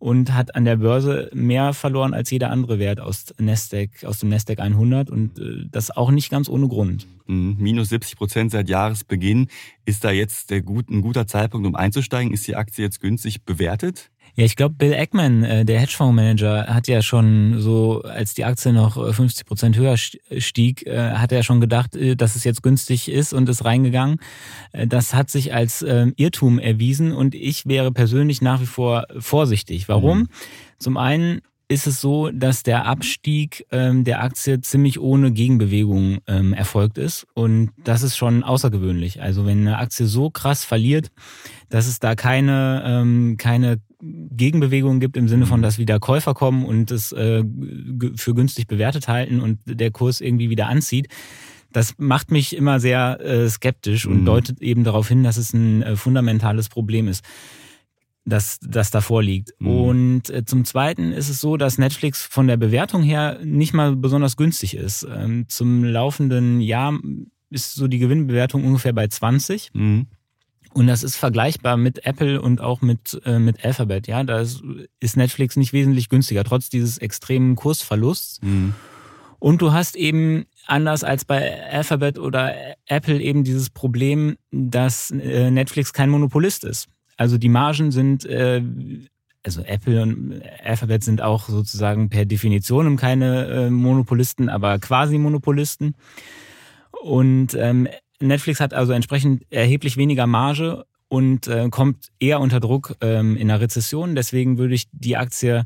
und 0.03 0.33
hat 0.33 0.55
an 0.55 0.65
der 0.65 0.75
Börse 0.75 1.29
mehr 1.33 1.73
verloren 1.73 2.13
als 2.13 2.29
jeder 2.29 2.49
andere 2.49 2.77
Wert 2.77 2.99
aus 2.99 3.33
Nasdaq, 3.37 4.03
aus 4.03 4.19
dem 4.19 4.27
Nasdaq 4.27 4.59
100 4.59 5.09
und 5.09 5.39
äh, 5.39 5.65
das 5.71 5.91
auch 5.91 6.11
nicht 6.11 6.29
ganz 6.29 6.49
ohne 6.49 6.67
Grund. 6.67 7.07
Mhm. 7.25 7.55
Minus 7.57 7.87
70 7.87 8.17
Prozent 8.17 8.51
seit 8.51 8.67
Jahresbeginn. 8.67 9.47
Ist 9.85 10.03
da 10.03 10.11
jetzt 10.11 10.49
der 10.49 10.61
gut, 10.61 10.89
ein 10.89 11.01
guter 11.01 11.25
Zeitpunkt, 11.25 11.65
um 11.65 11.75
einzusteigen? 11.75 12.33
Ist 12.33 12.45
die 12.47 12.57
Aktie 12.57 12.83
jetzt 12.83 12.99
günstig 12.99 13.45
bewertet? 13.45 14.11
Ja, 14.35 14.45
ich 14.45 14.55
glaube, 14.55 14.73
Bill 14.75 14.93
Eckman, 14.93 15.43
äh, 15.43 15.63
der 15.63 15.79
Hedgefondsmanager, 15.79 16.65
hat 16.67 16.87
ja 16.87 17.03
schon 17.03 17.59
so, 17.59 18.01
als 18.01 18.33
die 18.33 18.45
Aktie 18.45 18.73
noch 18.73 18.95
50 18.95 19.41
äh, 19.41 19.43
Prozent 19.45 19.77
höher 19.77 19.95
stieg, 19.97 20.87
äh, 20.87 21.11
hat 21.11 21.31
er 21.31 21.43
schon 21.43 21.61
gedacht, 21.61 21.91
dass 22.17 22.35
es 22.35 22.43
jetzt 22.43 22.63
günstig 22.63 23.09
ist 23.09 23.33
und 23.33 23.47
ist 23.47 23.63
reingegangen. 23.63 24.17
Das 24.87 25.13
hat 25.13 25.29
sich 25.29 25.53
als 25.53 25.83
ähm, 25.83 26.13
Irrtum 26.17 26.57
erwiesen 26.57 27.11
und 27.11 27.35
ich 27.35 27.67
wäre 27.67 27.91
persönlich 27.91 28.41
nach 28.41 28.61
wie 28.61 28.65
vor 28.65 29.05
vorsichtig. 29.19 29.87
Warum? 29.87 30.19
Mhm. 30.19 30.27
Zum 30.79 30.97
einen 30.97 31.41
ist 31.67 31.87
es 31.87 32.01
so, 32.01 32.29
dass 32.29 32.63
der 32.63 32.85
Abstieg 32.85 33.65
ähm, 33.71 34.03
der 34.03 34.21
Aktie 34.21 34.61
ziemlich 34.61 34.99
ohne 34.99 35.31
Gegenbewegung 35.31 36.19
ähm, 36.27 36.53
erfolgt 36.53 36.97
ist. 36.97 37.25
Und 37.33 37.71
das 37.83 38.03
ist 38.03 38.17
schon 38.17 38.43
außergewöhnlich. 38.43 39.21
Also 39.21 39.45
wenn 39.45 39.61
eine 39.61 39.77
Aktie 39.77 40.05
so 40.05 40.29
krass 40.29 40.65
verliert, 40.65 41.09
dass 41.69 41.87
es 41.87 41.99
da 41.99 42.15
keine, 42.15 42.83
ähm, 42.85 43.37
keine 43.37 43.77
Gegenbewegung 44.31 44.99
gibt 44.99 45.17
im 45.17 45.27
Sinne 45.27 45.45
von, 45.45 45.59
mhm. 45.59 45.63
dass 45.63 45.77
wieder 45.77 45.99
Käufer 45.99 46.33
kommen 46.33 46.65
und 46.65 46.91
es 46.91 47.11
äh, 47.11 47.43
für 48.15 48.33
günstig 48.33 48.67
bewertet 48.67 49.07
halten 49.07 49.39
und 49.39 49.59
der 49.65 49.91
Kurs 49.91 50.21
irgendwie 50.21 50.49
wieder 50.49 50.67
anzieht. 50.67 51.07
Das 51.71 51.95
macht 51.97 52.29
mich 52.29 52.55
immer 52.55 52.79
sehr 52.79 53.19
äh, 53.21 53.49
skeptisch 53.49 54.05
und 54.05 54.21
mhm. 54.21 54.25
deutet 54.25 54.61
eben 54.61 54.83
darauf 54.83 55.07
hin, 55.07 55.23
dass 55.23 55.37
es 55.37 55.53
ein 55.53 55.81
äh, 55.81 55.95
fundamentales 55.95 56.69
Problem 56.69 57.07
ist 57.07 57.23
das, 58.25 58.59
das 58.61 58.91
davor 58.91 59.21
liegt. 59.21 59.53
Mhm. 59.59 59.67
Und 59.67 60.29
äh, 60.29 60.45
zum 60.45 60.65
Zweiten 60.65 61.11
ist 61.11 61.29
es 61.29 61.41
so, 61.41 61.57
dass 61.57 61.77
Netflix 61.77 62.23
von 62.23 62.47
der 62.47 62.57
Bewertung 62.57 63.03
her 63.03 63.39
nicht 63.43 63.73
mal 63.73 63.95
besonders 63.95 64.37
günstig 64.37 64.75
ist. 64.75 65.05
Ähm, 65.13 65.45
zum 65.49 65.83
laufenden 65.83 66.61
Jahr 66.61 66.97
ist 67.49 67.75
so 67.75 67.87
die 67.87 67.99
Gewinnbewertung 67.99 68.63
ungefähr 68.65 68.93
bei 68.93 69.07
20. 69.07 69.71
Mhm. 69.73 70.07
Und 70.73 70.87
das 70.87 71.03
ist 71.03 71.15
vergleichbar 71.15 71.77
mit 71.77 72.05
Apple 72.05 72.41
und 72.41 72.59
auch 72.59 72.81
mit, 72.81 73.21
äh, 73.25 73.37
mit 73.37 73.63
Alphabet. 73.63 74.07
Ja, 74.07 74.23
da 74.23 74.39
ist, 74.39 74.63
ist 74.99 75.17
Netflix 75.17 75.55
nicht 75.55 75.71
wesentlich 75.71 76.09
günstiger, 76.09 76.43
trotz 76.43 76.69
dieses 76.69 76.97
extremen 76.97 77.55
Kursverlusts. 77.55 78.41
Mhm. 78.41 78.73
Und 79.39 79.61
du 79.61 79.71
hast 79.71 79.95
eben 79.95 80.45
anders 80.67 81.03
als 81.03 81.25
bei 81.25 81.61
Alphabet 81.69 82.17
oder 82.17 82.55
Apple 82.87 83.21
eben 83.21 83.43
dieses 83.43 83.69
Problem, 83.69 84.37
dass 84.51 85.11
äh, 85.11 85.51
Netflix 85.51 85.93
kein 85.93 86.09
Monopolist 86.09 86.63
ist. 86.63 86.87
Also 87.17 87.37
die 87.37 87.49
Margen 87.49 87.91
sind, 87.91 88.25
äh, 88.25 88.63
also 89.43 89.61
Apple 89.61 90.01
und 90.01 90.41
Alphabet 90.63 91.03
sind 91.03 91.21
auch 91.21 91.49
sozusagen 91.49 92.09
per 92.09 92.25
Definition 92.25 92.95
keine 92.95 93.45
äh, 93.47 93.69
Monopolisten, 93.69 94.49
aber 94.49 94.79
quasi 94.79 95.17
Monopolisten. 95.17 95.95
Und 97.01 97.53
ähm, 97.53 97.89
Netflix 98.27 98.59
hat 98.59 98.73
also 98.73 98.93
entsprechend 98.93 99.43
erheblich 99.49 99.97
weniger 99.97 100.27
Marge 100.27 100.85
und 101.07 101.47
äh, 101.47 101.69
kommt 101.69 102.07
eher 102.19 102.39
unter 102.39 102.59
Druck 102.59 102.95
ähm, 103.01 103.37
in 103.37 103.49
einer 103.49 103.61
Rezession. 103.61 104.15
Deswegen 104.15 104.57
würde 104.57 104.75
ich 104.75 104.87
die 104.91 105.17
Aktie, 105.17 105.65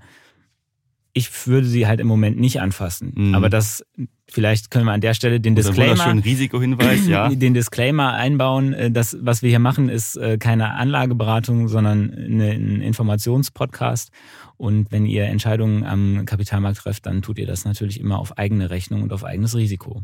ich 1.14 1.48
würde 1.48 1.68
sie 1.68 1.88
halt 1.88 2.00
im 2.00 2.08
Moment 2.08 2.40
nicht 2.40 2.62
anfassen. 2.62 3.14
Mhm. 3.16 3.36
Aber 3.36 3.50
das 3.50 3.84
Vielleicht 4.30 4.72
können 4.72 4.86
wir 4.86 4.92
an 4.92 5.00
der 5.00 5.14
Stelle 5.14 5.40
den 5.40 5.56
Disclaimer, 5.56 6.24
Risikohinweis, 6.24 7.08
ja. 7.08 7.30
den 7.34 7.54
Disclaimer 7.54 8.14
einbauen. 8.14 8.74
Äh, 8.74 8.92
das, 8.92 9.18
was 9.22 9.42
wir 9.42 9.50
hier 9.50 9.60
machen, 9.60 9.88
ist 9.88 10.18
äh, 10.18 10.38
keine 10.38 10.74
Anlageberatung, 10.74 11.70
sondern 11.70 12.14
ein 12.14 12.82
Informationspodcast. 12.82 14.12
Und 14.58 14.92
wenn 14.92 15.06
ihr 15.06 15.26
Entscheidungen 15.26 15.86
am 15.86 16.26
Kapitalmarkt 16.26 16.80
trefft, 16.80 17.06
dann 17.06 17.22
tut 17.22 17.40
ihr 17.40 17.48
das 17.48 17.64
natürlich 17.64 18.02
immer 18.02 18.20
auf 18.20 18.38
eigene 18.38 18.70
Rechnung 18.70 19.02
und 19.02 19.14
auf 19.14 19.24
eigenes 19.24 19.56
Risiko. 19.56 20.04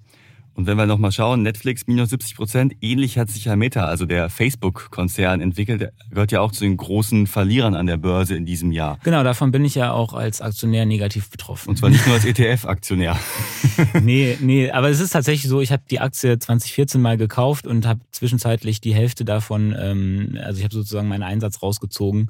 und 0.53 0.67
wenn 0.67 0.77
wir 0.77 0.85
nochmal 0.85 1.11
schauen, 1.11 1.43
Netflix 1.43 1.87
minus 1.87 2.09
70 2.09 2.35
Prozent, 2.35 2.73
ähnlich 2.81 3.17
hat 3.17 3.29
sich 3.29 3.45
ja 3.45 3.55
Meta, 3.55 3.85
also 3.85 4.05
der 4.05 4.29
Facebook-Konzern, 4.29 5.39
entwickelt. 5.39 5.81
Der 5.81 5.91
gehört 6.09 6.31
ja 6.31 6.41
auch 6.41 6.51
zu 6.51 6.63
den 6.63 6.75
großen 6.77 7.25
Verlierern 7.25 7.73
an 7.73 7.85
der 7.87 7.97
Börse 7.97 8.35
in 8.35 8.45
diesem 8.45 8.71
Jahr. 8.71 8.99
Genau, 9.03 9.23
davon 9.23 9.51
bin 9.51 9.63
ich 9.63 9.75
ja 9.75 9.93
auch 9.93 10.13
als 10.13 10.41
Aktionär 10.41 10.85
negativ 10.85 11.29
betroffen. 11.29 11.69
Und 11.69 11.77
zwar 11.77 11.89
nicht 11.89 12.05
nur 12.05 12.15
als 12.15 12.25
ETF-Aktionär. 12.25 13.17
nee, 14.01 14.37
nee, 14.41 14.69
aber 14.71 14.89
es 14.89 14.99
ist 14.99 15.11
tatsächlich 15.11 15.49
so, 15.49 15.61
ich 15.61 15.71
habe 15.71 15.83
die 15.89 15.99
Aktie 15.99 16.37
2014 16.37 17.01
mal 17.01 17.17
gekauft 17.17 17.65
und 17.65 17.87
habe 17.87 18.01
zwischenzeitlich 18.11 18.81
die 18.81 18.93
Hälfte 18.93 19.23
davon, 19.23 19.75
ähm, 19.79 20.37
also 20.43 20.57
ich 20.57 20.65
habe 20.65 20.73
sozusagen 20.73 21.07
meinen 21.07 21.23
Einsatz 21.23 21.61
rausgezogen 21.61 22.29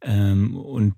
ähm, 0.00 0.56
und 0.56 0.94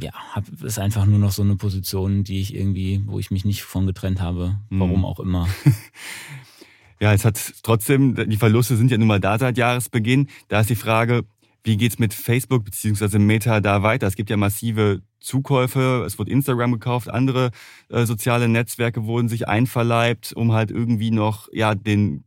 ja, 0.00 0.12
hab, 0.12 0.48
ist 0.62 0.78
einfach 0.78 1.06
nur 1.06 1.18
noch 1.18 1.32
so 1.32 1.42
eine 1.42 1.56
Position, 1.56 2.24
die 2.24 2.40
ich 2.40 2.54
irgendwie, 2.54 3.02
wo 3.06 3.18
ich 3.18 3.30
mich 3.30 3.44
nicht 3.44 3.62
von 3.62 3.86
getrennt 3.86 4.20
habe, 4.20 4.58
warum 4.70 5.00
mhm. 5.00 5.04
auch 5.04 5.20
immer. 5.20 5.48
ja, 7.00 7.12
es 7.12 7.24
hat 7.24 7.40
trotzdem, 7.62 8.14
die 8.14 8.36
Verluste 8.36 8.76
sind 8.76 8.90
ja 8.90 8.98
nun 8.98 9.08
mal 9.08 9.20
da 9.20 9.38
seit 9.38 9.56
Jahresbeginn. 9.56 10.28
Da 10.48 10.60
ist 10.60 10.70
die 10.70 10.76
Frage, 10.76 11.24
wie 11.64 11.76
geht's 11.76 11.98
mit 11.98 12.12
Facebook 12.12 12.64
bzw. 12.64 13.18
Meta 13.18 13.60
da 13.60 13.82
weiter? 13.82 14.06
Es 14.06 14.16
gibt 14.16 14.30
ja 14.30 14.36
massive 14.36 15.02
Zukäufe, 15.20 16.04
es 16.06 16.18
wurde 16.18 16.32
Instagram 16.32 16.72
gekauft, 16.72 17.08
andere 17.08 17.52
äh, 17.88 18.04
soziale 18.04 18.48
Netzwerke 18.48 19.04
wurden 19.04 19.28
sich 19.28 19.48
einverleibt, 19.48 20.32
um 20.32 20.52
halt 20.52 20.70
irgendwie 20.70 21.12
noch 21.12 21.48
ja 21.52 21.74
den 21.74 22.24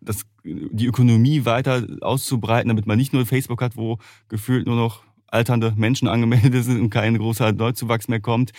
das, 0.00 0.22
die 0.44 0.86
Ökonomie 0.86 1.44
weiter 1.44 1.86
auszubreiten, 2.00 2.68
damit 2.68 2.86
man 2.86 2.96
nicht 2.96 3.12
nur 3.12 3.26
Facebook 3.26 3.60
hat, 3.60 3.76
wo 3.76 3.98
gefühlt 4.28 4.66
nur 4.66 4.76
noch 4.76 5.02
alternde 5.34 5.74
Menschen 5.76 6.08
angemeldet 6.08 6.64
sind 6.64 6.80
und 6.80 6.90
kein 6.90 7.18
großer 7.18 7.52
Neuzuwachs 7.52 8.08
mehr 8.08 8.20
kommt. 8.20 8.52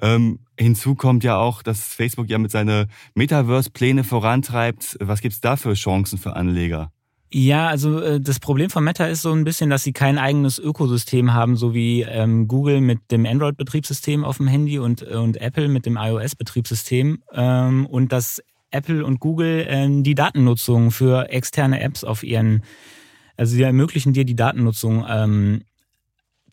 Ähm, 0.00 0.40
hinzu 0.58 0.94
kommt 0.94 1.24
ja 1.24 1.38
auch, 1.38 1.62
dass 1.62 1.94
Facebook 1.94 2.28
ja 2.28 2.38
mit 2.38 2.50
seinen 2.50 2.86
Metaverse-Pläne 3.14 4.04
vorantreibt. 4.04 4.96
Was 5.00 5.20
gibt's 5.20 5.40
da 5.40 5.56
für 5.56 5.74
Chancen 5.74 6.18
für 6.18 6.36
Anleger? 6.36 6.92
Ja, 7.30 7.68
also 7.68 8.00
äh, 8.00 8.20
das 8.20 8.40
Problem 8.40 8.70
von 8.70 8.84
Meta 8.84 9.06
ist 9.06 9.22
so 9.22 9.32
ein 9.32 9.44
bisschen, 9.44 9.68
dass 9.68 9.82
sie 9.82 9.92
kein 9.92 10.16
eigenes 10.16 10.58
Ökosystem 10.58 11.34
haben, 11.34 11.56
so 11.56 11.74
wie 11.74 12.02
ähm, 12.02 12.48
Google 12.48 12.80
mit 12.80 13.10
dem 13.10 13.26
Android-Betriebssystem 13.26 14.24
auf 14.24 14.38
dem 14.38 14.46
Handy 14.46 14.78
und, 14.78 15.02
und 15.02 15.36
Apple 15.38 15.68
mit 15.68 15.84
dem 15.84 15.98
iOS-Betriebssystem. 15.98 17.22
Ähm, 17.34 17.86
und 17.86 18.12
das 18.12 18.42
Apple 18.70 19.04
und 19.04 19.20
Google 19.20 19.66
ähm, 19.68 20.02
die 20.04 20.14
Datennutzung 20.14 20.90
für 20.90 21.28
externe 21.28 21.80
Apps 21.80 22.02
auf 22.02 22.22
ihren, 22.22 22.62
also 23.36 23.54
sie 23.54 23.62
ermöglichen 23.62 24.14
dir 24.14 24.24
die 24.24 24.36
Datennutzung 24.36 25.04
ähm, 25.08 25.62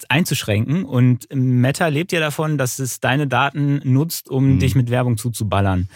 einzuschränken. 0.09 0.83
Und 0.83 1.27
Meta 1.33 1.87
lebt 1.87 2.11
ja 2.11 2.19
davon, 2.19 2.57
dass 2.57 2.79
es 2.79 2.99
deine 2.99 3.27
Daten 3.27 3.81
nutzt, 3.83 4.29
um 4.29 4.55
mhm. 4.55 4.59
dich 4.59 4.75
mit 4.75 4.89
Werbung 4.89 5.17
zuzuballern. 5.17 5.89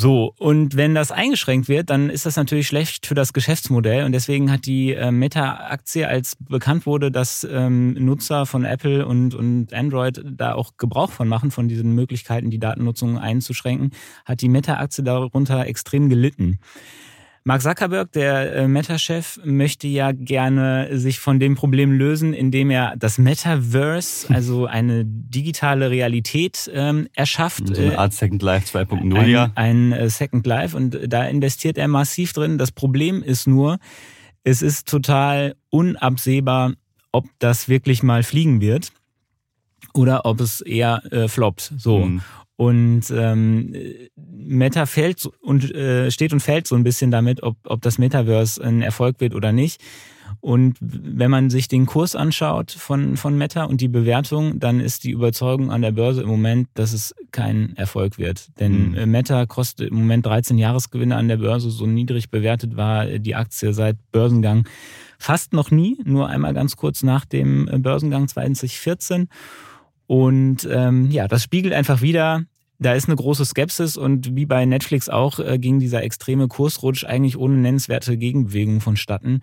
So, 0.00 0.32
und 0.38 0.76
wenn 0.76 0.94
das 0.94 1.10
eingeschränkt 1.10 1.68
wird, 1.68 1.90
dann 1.90 2.08
ist 2.08 2.24
das 2.24 2.36
natürlich 2.36 2.68
schlecht 2.68 3.04
für 3.04 3.16
das 3.16 3.32
Geschäftsmodell. 3.32 4.04
Und 4.04 4.12
deswegen 4.12 4.48
hat 4.52 4.64
die 4.64 4.92
äh, 4.92 5.10
Meta-Aktie, 5.10 6.06
als 6.06 6.36
bekannt 6.36 6.86
wurde, 6.86 7.10
dass 7.10 7.44
ähm, 7.50 7.94
Nutzer 7.94 8.46
von 8.46 8.64
Apple 8.64 9.04
und, 9.04 9.34
und 9.34 9.72
Android 9.74 10.22
da 10.24 10.54
auch 10.54 10.76
Gebrauch 10.76 11.10
von 11.10 11.26
machen, 11.26 11.50
von 11.50 11.66
diesen 11.66 11.96
Möglichkeiten, 11.96 12.48
die 12.48 12.60
Datennutzung 12.60 13.18
einzuschränken, 13.18 13.90
hat 14.24 14.40
die 14.40 14.48
Meta-Aktie 14.48 15.02
darunter 15.02 15.66
extrem 15.66 16.08
gelitten. 16.08 16.60
Mark 17.48 17.62
Zuckerberg, 17.62 18.12
der 18.12 18.56
äh, 18.56 18.68
Meta-Chef, 18.68 19.40
möchte 19.42 19.88
ja 19.88 20.12
gerne 20.12 20.98
sich 20.98 21.18
von 21.18 21.40
dem 21.40 21.54
Problem 21.54 21.92
lösen, 21.92 22.34
indem 22.34 22.68
er 22.68 22.94
das 22.98 23.16
Metaverse, 23.16 24.28
also 24.28 24.66
eine 24.66 25.06
digitale 25.06 25.88
Realität, 25.88 26.70
ähm, 26.74 27.08
erschafft. 27.14 27.66
So 27.66 27.80
eine 27.80 27.98
Art 27.98 28.12
Second 28.12 28.42
Life 28.42 28.78
2.0, 28.78 29.24
ja. 29.28 29.50
Ein 29.54 29.92
äh, 29.92 30.10
Second 30.10 30.46
Life 30.46 30.76
und 30.76 30.98
da 31.08 31.24
investiert 31.24 31.78
er 31.78 31.88
massiv 31.88 32.34
drin. 32.34 32.58
Das 32.58 32.70
Problem 32.70 33.22
ist 33.22 33.46
nur, 33.46 33.78
es 34.44 34.60
ist 34.60 34.86
total 34.86 35.56
unabsehbar, 35.70 36.74
ob 37.12 37.24
das 37.38 37.66
wirklich 37.70 38.02
mal 38.02 38.24
fliegen 38.24 38.60
wird 38.60 38.92
oder 39.94 40.26
ob 40.26 40.42
es 40.42 40.60
eher 40.60 41.02
äh, 41.12 41.28
floppt. 41.28 41.72
So. 41.78 42.00
Mhm. 42.00 42.20
Und 42.58 43.04
ähm, 43.12 43.72
Meta 44.16 44.86
fällt 44.86 45.26
und 45.42 45.72
äh, 45.72 46.10
steht 46.10 46.32
und 46.32 46.40
fällt 46.40 46.66
so 46.66 46.74
ein 46.74 46.82
bisschen 46.82 47.12
damit, 47.12 47.44
ob, 47.44 47.56
ob 47.64 47.80
das 47.82 47.98
Metaverse 47.98 48.60
ein 48.60 48.82
Erfolg 48.82 49.20
wird 49.20 49.36
oder 49.36 49.52
nicht. 49.52 49.80
Und 50.40 50.76
wenn 50.80 51.30
man 51.30 51.50
sich 51.50 51.68
den 51.68 51.86
Kurs 51.86 52.16
anschaut 52.16 52.72
von, 52.72 53.16
von 53.16 53.38
Meta 53.38 53.62
und 53.62 53.80
die 53.80 53.86
Bewertung, 53.86 54.58
dann 54.58 54.80
ist 54.80 55.04
die 55.04 55.12
Überzeugung 55.12 55.70
an 55.70 55.82
der 55.82 55.92
Börse 55.92 56.22
im 56.22 56.28
Moment, 56.28 56.68
dass 56.74 56.92
es 56.92 57.14
kein 57.30 57.76
Erfolg 57.76 58.18
wird. 58.18 58.48
Denn 58.58 58.90
mhm. 58.90 59.08
Meta 59.08 59.46
kostet 59.46 59.90
im 59.90 59.98
Moment 59.98 60.26
13 60.26 60.58
Jahresgewinne 60.58 61.14
an 61.14 61.28
der 61.28 61.36
Börse. 61.36 61.70
So 61.70 61.86
niedrig 61.86 62.28
bewertet 62.28 62.76
war 62.76 63.06
die 63.06 63.36
Aktie 63.36 63.72
seit 63.72 63.96
Börsengang 64.10 64.66
fast 65.16 65.52
noch 65.52 65.70
nie, 65.70 65.96
nur 66.04 66.28
einmal 66.28 66.54
ganz 66.54 66.74
kurz 66.74 67.04
nach 67.04 67.24
dem 67.24 67.66
Börsengang 67.82 68.26
2014. 68.26 69.28
Und 70.08 70.66
ähm, 70.72 71.10
ja, 71.10 71.28
das 71.28 71.42
spiegelt 71.42 71.74
einfach 71.74 72.00
wieder, 72.00 72.44
da 72.78 72.94
ist 72.94 73.08
eine 73.08 73.16
große 73.16 73.44
Skepsis 73.44 73.98
und 73.98 74.34
wie 74.34 74.46
bei 74.46 74.64
Netflix 74.64 75.10
auch 75.10 75.38
äh, 75.38 75.58
ging 75.58 75.80
dieser 75.80 76.02
extreme 76.02 76.48
Kursrutsch 76.48 77.04
eigentlich 77.04 77.36
ohne 77.36 77.58
nennenswerte 77.58 78.16
Gegenbewegung 78.16 78.80
vonstatten. 78.80 79.42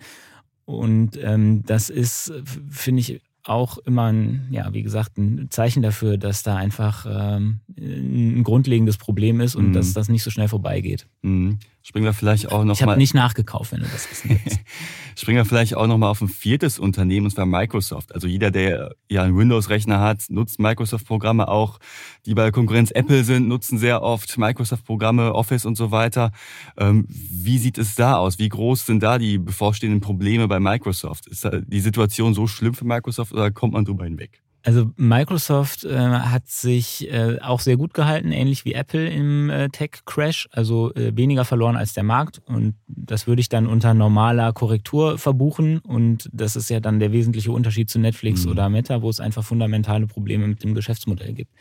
Und 0.64 1.16
ähm, 1.22 1.62
das 1.64 1.88
ist, 1.88 2.32
finde 2.68 3.00
ich, 3.00 3.20
auch 3.48 3.78
immer 3.78 4.12
ein, 4.12 4.48
ja, 4.50 4.72
wie 4.72 4.82
gesagt, 4.82 5.18
ein 5.18 5.48
Zeichen 5.50 5.82
dafür, 5.82 6.18
dass 6.18 6.42
da 6.42 6.56
einfach 6.56 7.06
ähm, 7.08 7.60
ein 7.76 8.42
grundlegendes 8.44 8.96
Problem 8.96 9.40
ist 9.40 9.54
und 9.54 9.68
mhm. 9.68 9.72
dass 9.72 9.92
das 9.92 10.08
nicht 10.08 10.22
so 10.22 10.30
schnell 10.30 10.48
vorbeigeht. 10.48 11.06
Mhm. 11.22 11.58
Springen 11.86 12.04
wir 12.04 12.14
vielleicht 12.14 12.50
auch 12.50 12.64
noch 12.64 12.74
ich 12.74 12.82
habe 12.82 12.96
nicht 12.96 13.14
nachgekauft, 13.14 13.70
wenn 13.70 13.78
du 13.78 13.86
das 13.86 14.10
wissen 14.10 14.40
willst. 14.44 14.58
Springen 15.14 15.36
wir 15.36 15.44
vielleicht 15.44 15.76
auch 15.76 15.86
noch 15.86 15.98
mal 15.98 16.10
auf 16.10 16.20
ein 16.20 16.28
viertes 16.28 16.80
Unternehmen, 16.80 17.26
und 17.26 17.30
zwar 17.30 17.46
Microsoft. 17.46 18.12
Also 18.12 18.26
jeder, 18.26 18.50
der 18.50 18.96
ja 19.08 19.22
einen 19.22 19.38
Windows-Rechner 19.38 20.00
hat, 20.00 20.24
nutzt 20.28 20.58
Microsoft-Programme 20.58 21.46
auch. 21.46 21.78
Die 22.26 22.34
bei 22.34 22.50
Konkurrenz 22.50 22.90
Apple 22.90 23.22
sind, 23.22 23.46
nutzen 23.46 23.78
sehr 23.78 24.02
oft 24.02 24.36
Microsoft-Programme, 24.36 25.32
Office 25.32 25.64
und 25.64 25.76
so 25.76 25.92
weiter. 25.92 26.32
Ähm, 26.76 27.06
wie 27.08 27.58
sieht 27.58 27.78
es 27.78 27.94
da 27.94 28.16
aus? 28.16 28.40
Wie 28.40 28.48
groß 28.48 28.84
sind 28.84 29.04
da 29.04 29.16
die 29.16 29.38
bevorstehenden 29.38 30.00
Probleme 30.00 30.48
bei 30.48 30.58
Microsoft? 30.58 31.28
Ist 31.28 31.48
die 31.68 31.80
Situation 31.80 32.34
so 32.34 32.48
schlimm 32.48 32.74
für 32.74 32.84
Microsoft 32.84 33.32
oder 33.36 33.50
kommt 33.50 33.74
man 33.74 33.84
drüber 33.84 34.04
hinweg? 34.04 34.42
Also 34.66 34.90
Microsoft 34.96 35.84
äh, 35.84 35.96
hat 35.96 36.48
sich 36.48 37.08
äh, 37.12 37.38
auch 37.40 37.60
sehr 37.60 37.76
gut 37.76 37.94
gehalten, 37.94 38.32
ähnlich 38.32 38.64
wie 38.64 38.72
Apple 38.72 39.08
im 39.08 39.48
äh, 39.48 39.68
Tech-Crash, 39.68 40.48
also 40.50 40.92
äh, 40.94 41.16
weniger 41.16 41.44
verloren 41.44 41.76
als 41.76 41.92
der 41.92 42.02
Markt. 42.02 42.42
Und 42.46 42.74
das 42.88 43.28
würde 43.28 43.40
ich 43.40 43.48
dann 43.48 43.68
unter 43.68 43.94
normaler 43.94 44.52
Korrektur 44.52 45.18
verbuchen. 45.18 45.78
Und 45.78 46.28
das 46.32 46.56
ist 46.56 46.68
ja 46.68 46.80
dann 46.80 46.98
der 46.98 47.12
wesentliche 47.12 47.52
Unterschied 47.52 47.88
zu 47.88 48.00
Netflix 48.00 48.44
mhm. 48.44 48.50
oder 48.50 48.68
Meta, 48.68 49.02
wo 49.02 49.08
es 49.08 49.20
einfach 49.20 49.44
fundamentale 49.44 50.08
Probleme 50.08 50.48
mit 50.48 50.64
dem 50.64 50.74
Geschäftsmodell 50.74 51.34
gibt. 51.34 51.52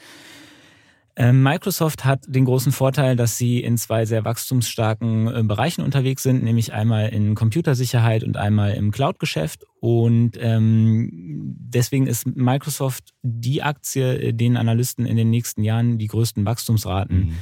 Ähm, 1.18 1.44
Microsoft 1.44 2.04
hat 2.04 2.26
den 2.28 2.44
großen 2.44 2.74
Vorteil, 2.74 3.16
dass 3.16 3.38
sie 3.38 3.62
in 3.62 3.78
zwei 3.78 4.06
sehr 4.06 4.26
wachstumsstarken 4.26 5.34
äh, 5.34 5.44
Bereichen 5.44 5.82
unterwegs 5.82 6.24
sind, 6.24 6.44
nämlich 6.44 6.74
einmal 6.74 7.08
in 7.08 7.36
Computersicherheit 7.36 8.26
und 8.26 8.36
einmal 8.36 8.74
im 8.74 8.92
Cloud-Geschäft. 8.92 9.66
Und 9.80 10.32
ähm, 10.38 11.10
deswegen 11.58 12.08
ist 12.08 12.28
Microsoft 12.28 13.14
die 13.22 13.64
Aktie, 13.64 14.18
äh, 14.18 14.34
den 14.34 14.58
Analysten 14.58 15.06
in 15.06 15.16
den 15.16 15.30
nächsten 15.30 15.64
Jahren 15.64 15.98
die 15.98 16.08
größten 16.08 16.46
Wachstumsraten 16.46 17.18
mhm. 17.18 17.36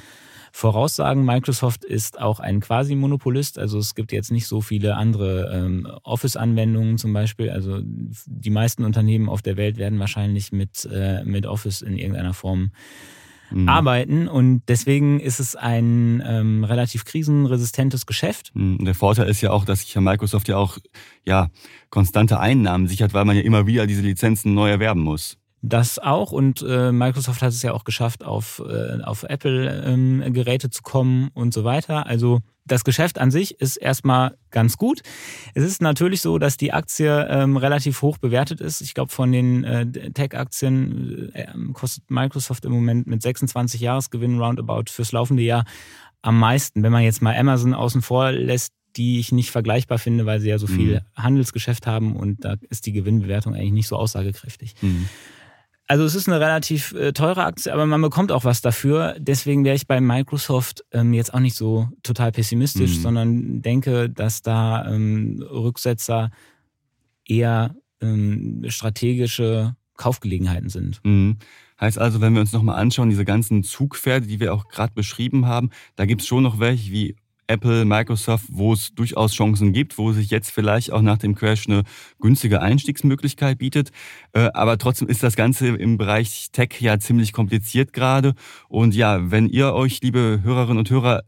voraussagen. 0.51 1.25
Microsoft 1.25 1.83
ist 1.83 2.21
auch 2.21 2.39
ein 2.39 2.59
Quasi-Monopolist, 2.59 3.57
also 3.57 3.79
es 3.79 3.95
gibt 3.95 4.11
jetzt 4.11 4.31
nicht 4.31 4.45
so 4.45 4.61
viele 4.61 4.97
andere 4.97 5.51
ähm, 5.51 5.87
Office-Anwendungen 6.03 6.99
zum 6.99 7.11
Beispiel. 7.11 7.49
Also 7.49 7.79
die 7.83 8.51
meisten 8.51 8.83
Unternehmen 8.83 9.29
auf 9.29 9.41
der 9.41 9.57
Welt 9.57 9.77
werden 9.77 9.97
wahrscheinlich 9.97 10.51
mit, 10.51 10.87
äh, 10.93 11.23
mit 11.23 11.47
Office 11.47 11.81
in 11.81 11.97
irgendeiner 11.97 12.35
Form 12.35 12.69
mhm. 13.53 13.69
arbeiten. 13.69 14.27
Und 14.27 14.63
deswegen 14.67 15.19
ist 15.19 15.39
es 15.39 15.55
ein 15.55 16.23
ähm, 16.25 16.63
relativ 16.63 17.05
krisenresistentes 17.05 18.05
Geschäft. 18.05 18.51
Mhm. 18.53 18.83
Der 18.83 18.95
Vorteil 18.95 19.29
ist 19.29 19.41
ja 19.41 19.51
auch, 19.51 19.65
dass 19.65 19.81
sich 19.81 19.93
ja 19.93 20.01
Microsoft 20.01 20.47
ja 20.47 20.57
auch 20.57 20.77
ja, 21.23 21.49
konstante 21.89 22.39
Einnahmen 22.39 22.87
sichert, 22.87 23.13
weil 23.13 23.25
man 23.25 23.35
ja 23.35 23.43
immer 23.43 23.67
wieder 23.67 23.87
diese 23.87 24.01
Lizenzen 24.01 24.53
neu 24.53 24.69
erwerben 24.69 25.01
muss. 25.01 25.37
Das 25.65 25.97
auch 25.97 26.33
und 26.33 26.61
äh, 26.67 26.91
Microsoft 26.91 27.41
hat 27.41 27.53
es 27.53 27.61
ja 27.61 27.71
auch 27.71 27.85
geschafft, 27.85 28.25
auf, 28.25 28.61
äh, 28.67 29.01
auf 29.01 29.23
Apple-Geräte 29.23 30.67
ähm, 30.67 30.71
zu 30.71 30.81
kommen 30.81 31.29
und 31.33 31.53
so 31.53 31.63
weiter. 31.63 32.05
Also 32.05 32.41
das 32.65 32.83
Geschäft 32.83 33.17
an 33.17 33.31
sich 33.31 33.61
ist 33.61 33.77
erstmal 33.77 34.37
ganz 34.51 34.75
gut. 34.77 34.99
Es 35.53 35.63
ist 35.63 35.81
natürlich 35.81 36.19
so, 36.19 36.37
dass 36.37 36.57
die 36.57 36.73
Aktie 36.73 37.27
ähm, 37.29 37.55
relativ 37.55 38.01
hoch 38.01 38.17
bewertet 38.17 38.59
ist. 38.59 38.81
Ich 38.81 38.93
glaube, 38.93 39.13
von 39.13 39.31
den 39.31 39.63
äh, 39.63 39.85
Tech-Aktien 40.11 41.33
äh, 41.33 41.47
kostet 41.71 42.11
Microsoft 42.11 42.65
im 42.65 42.73
Moment 42.73 43.07
mit 43.07 43.21
26 43.21 43.79
Jahresgewinn 43.79 44.41
roundabout 44.41 44.89
fürs 44.89 45.13
laufende 45.13 45.43
Jahr 45.43 45.63
am 46.21 46.39
meisten. 46.39 46.83
Wenn 46.83 46.91
man 46.91 47.03
jetzt 47.03 47.21
mal 47.21 47.37
Amazon 47.37 47.73
außen 47.73 48.01
vor 48.01 48.33
lässt, 48.33 48.73
die 48.97 49.19
ich 49.21 49.31
nicht 49.31 49.49
vergleichbar 49.49 49.97
finde, 49.97 50.25
weil 50.25 50.41
sie 50.41 50.49
ja 50.49 50.59
so 50.59 50.67
viel 50.67 50.95
mhm. 50.95 51.23
Handelsgeschäft 51.23 51.87
haben 51.87 52.17
und 52.17 52.43
da 52.43 52.57
ist 52.69 52.85
die 52.85 52.91
Gewinnbewertung 52.91 53.55
eigentlich 53.55 53.71
nicht 53.71 53.87
so 53.87 53.95
aussagekräftig. 53.95 54.75
Mhm. 54.81 55.07
Also 55.87 56.05
es 56.05 56.15
ist 56.15 56.27
eine 56.27 56.39
relativ 56.39 56.93
äh, 56.93 57.11
teure 57.11 57.43
Aktie, 57.43 57.73
aber 57.73 57.85
man 57.85 58.01
bekommt 58.01 58.31
auch 58.31 58.45
was 58.45 58.61
dafür. 58.61 59.15
Deswegen 59.19 59.65
wäre 59.65 59.75
ich 59.75 59.85
bei 59.85 59.99
Microsoft 59.99 60.85
ähm, 60.91 61.13
jetzt 61.13 61.33
auch 61.33 61.39
nicht 61.39 61.55
so 61.55 61.89
total 62.03 62.31
pessimistisch, 62.31 62.97
mhm. 62.97 63.01
sondern 63.01 63.61
denke, 63.61 64.09
dass 64.09 64.41
da 64.41 64.89
ähm, 64.89 65.45
Rücksetzer 65.49 66.31
eher 67.25 67.75
ähm, 68.01 68.63
strategische 68.67 69.75
Kaufgelegenheiten 69.97 70.69
sind. 70.69 71.01
Mhm. 71.03 71.37
Heißt 71.79 71.99
also, 71.99 72.21
wenn 72.21 72.33
wir 72.33 72.41
uns 72.41 72.53
nochmal 72.53 72.79
anschauen, 72.79 73.09
diese 73.09 73.25
ganzen 73.25 73.63
Zugpferde, 73.63 74.25
die 74.25 74.39
wir 74.39 74.53
auch 74.53 74.69
gerade 74.69 74.93
beschrieben 74.93 75.47
haben, 75.47 75.69
da 75.95 76.05
gibt 76.05 76.21
es 76.21 76.27
schon 76.27 76.43
noch 76.43 76.59
welche 76.59 76.91
wie 76.91 77.15
Apple, 77.47 77.85
Microsoft, 77.85 78.45
wo 78.49 78.73
es 78.73 78.93
durchaus 78.95 79.33
Chancen 79.33 79.73
gibt, 79.73 79.97
wo 79.97 80.11
sich 80.11 80.29
jetzt 80.29 80.51
vielleicht 80.51 80.91
auch 80.91 81.01
nach 81.01 81.17
dem 81.17 81.35
Crash 81.35 81.67
eine 81.67 81.83
günstige 82.19 82.61
Einstiegsmöglichkeit 82.61 83.57
bietet. 83.57 83.91
Äh, 84.33 84.49
aber 84.53 84.77
trotzdem 84.77 85.07
ist 85.07 85.23
das 85.23 85.35
Ganze 85.35 85.67
im 85.67 85.97
Bereich 85.97 86.49
Tech 86.51 86.79
ja 86.79 86.99
ziemlich 86.99 87.33
kompliziert 87.33 87.93
gerade. 87.93 88.33
Und 88.69 88.95
ja, 88.95 89.31
wenn 89.31 89.47
ihr 89.47 89.73
euch, 89.73 90.01
liebe 90.01 90.41
Hörerinnen 90.43 90.79
und 90.79 90.89
Hörer, 90.89 91.23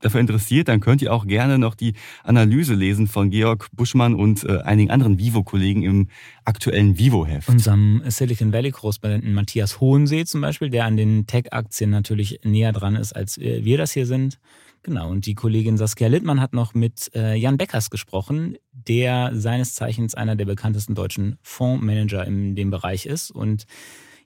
dafür 0.00 0.20
interessiert, 0.20 0.68
dann 0.68 0.80
könnt 0.80 1.02
ihr 1.02 1.12
auch 1.12 1.26
gerne 1.26 1.58
noch 1.58 1.74
die 1.74 1.94
Analyse 2.22 2.74
lesen 2.74 3.06
von 3.06 3.30
Georg 3.30 3.68
Buschmann 3.72 4.14
und 4.14 4.44
äh, 4.44 4.58
einigen 4.58 4.90
anderen 4.90 5.18
Vivo-Kollegen 5.18 5.82
im 5.82 6.08
aktuellen 6.44 6.98
Vivo-Heft. 6.98 7.48
Unserem 7.48 8.02
Silicon 8.06 8.52
Valley-Korrespondenten 8.52 9.32
Matthias 9.32 9.80
Hohensee 9.80 10.24
zum 10.24 10.40
Beispiel, 10.40 10.70
der 10.70 10.84
an 10.84 10.96
den 10.96 11.26
Tech-Aktien 11.26 11.90
natürlich 11.90 12.40
näher 12.44 12.72
dran 12.72 12.96
ist, 12.96 13.14
als 13.14 13.38
wir 13.38 13.78
das 13.78 13.92
hier 13.92 14.06
sind. 14.06 14.38
Genau, 14.86 15.10
und 15.10 15.26
die 15.26 15.34
Kollegin 15.34 15.76
Saskia 15.76 16.06
Littmann 16.06 16.40
hat 16.40 16.52
noch 16.52 16.72
mit 16.72 17.10
äh, 17.12 17.34
Jan 17.34 17.58
Beckers 17.58 17.90
gesprochen, 17.90 18.56
der 18.70 19.32
seines 19.34 19.74
Zeichens 19.74 20.14
einer 20.14 20.36
der 20.36 20.44
bekanntesten 20.44 20.94
deutschen 20.94 21.38
Fondsmanager 21.42 22.24
in 22.24 22.54
dem 22.54 22.70
Bereich 22.70 23.04
ist 23.04 23.32
und 23.32 23.66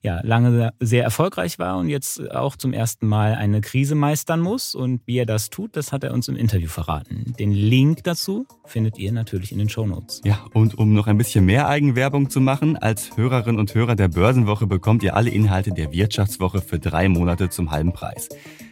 ja, 0.03 0.20
lange 0.23 0.75
sehr 0.79 1.03
erfolgreich 1.03 1.59
war 1.59 1.79
und 1.79 1.88
jetzt 1.88 2.31
auch 2.31 2.57
zum 2.57 2.75
ersten 2.75 3.07
Mal 3.07 3.37
eine 3.37 3.62
Krise 3.62 3.94
meistern 3.94 4.40
muss. 4.40 4.75
Und 4.75 5.01
wie 5.07 5.16
er 5.16 5.27
das 5.27 5.49
tut, 5.49 5.77
das 5.77 5.92
hat 5.92 6.05
er 6.05 6.12
uns 6.12 6.29
im 6.29 6.37
Interview 6.37 6.68
verraten. 6.68 7.35
Den 7.38 7.53
Link 7.53 8.05
dazu 8.05 8.46
findet 8.66 8.99
ihr 8.99 9.12
natürlich 9.12 9.53
in 9.53 9.59
den 9.59 9.70
Show 9.70 9.87
Notes. 9.87 10.20
Ja, 10.25 10.44
und 10.53 10.77
um 10.77 10.92
noch 10.92 11.07
ein 11.07 11.16
bisschen 11.16 11.46
mehr 11.46 11.68
Eigenwerbung 11.68 12.29
zu 12.29 12.40
machen, 12.40 12.77
als 12.77 13.16
Hörerinnen 13.16 13.59
und 13.59 13.75
Hörer 13.75 13.94
der 13.94 14.09
Börsenwoche 14.09 14.66
bekommt 14.66 15.03
ihr 15.03 15.16
alle 15.16 15.31
Inhalte 15.31 15.73
der 15.73 15.90
Wirtschaftswoche 15.92 16.61
für 16.61 16.79
drei 16.79 17.09
Monate 17.09 17.49
zum 17.49 17.70
halben 17.70 17.94
Preis. 17.94 18.29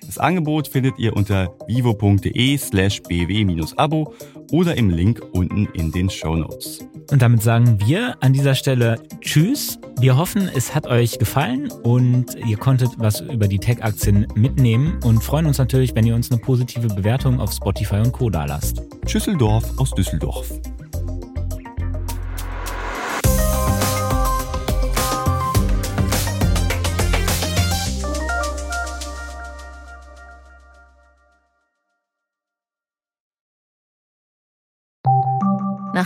Das 0.08 0.16
Angebot 0.16 0.68
findet 0.68 0.98
ihr 0.98 1.14
unter 1.14 1.54
vivo.de 1.66 2.56
slash 2.56 3.02
bw-abo 3.02 4.14
oder 4.50 4.74
im 4.74 4.88
Link 4.88 5.20
unten 5.32 5.66
in 5.74 5.92
den 5.92 6.08
Show 6.08 6.34
Notes. 6.34 6.80
Und 7.10 7.20
damit 7.20 7.42
sagen 7.42 7.78
wir 7.84 8.16
an 8.22 8.32
dieser 8.32 8.54
Stelle 8.54 9.02
Tschüss. 9.20 9.78
Wir 10.00 10.16
hoffen, 10.16 10.48
es 10.56 10.74
hat 10.74 10.86
euch 10.86 11.18
gefallen 11.18 11.70
und 11.82 12.36
ihr 12.46 12.56
konntet 12.56 12.88
was 12.96 13.20
über 13.20 13.48
die 13.48 13.58
Tech-Aktien 13.58 14.26
mitnehmen 14.34 14.98
und 15.04 15.22
freuen 15.22 15.44
uns 15.44 15.58
natürlich, 15.58 15.94
wenn 15.94 16.06
ihr 16.06 16.14
uns 16.14 16.30
eine 16.30 16.40
positive 16.40 16.88
Bewertung 16.88 17.38
auf 17.38 17.52
Spotify 17.52 17.96
und 17.96 18.12
Co. 18.12 18.30
da 18.30 18.46
lasst. 18.46 18.82
Schüsseldorf 19.06 19.78
aus 19.78 19.90
Düsseldorf. 19.90 20.50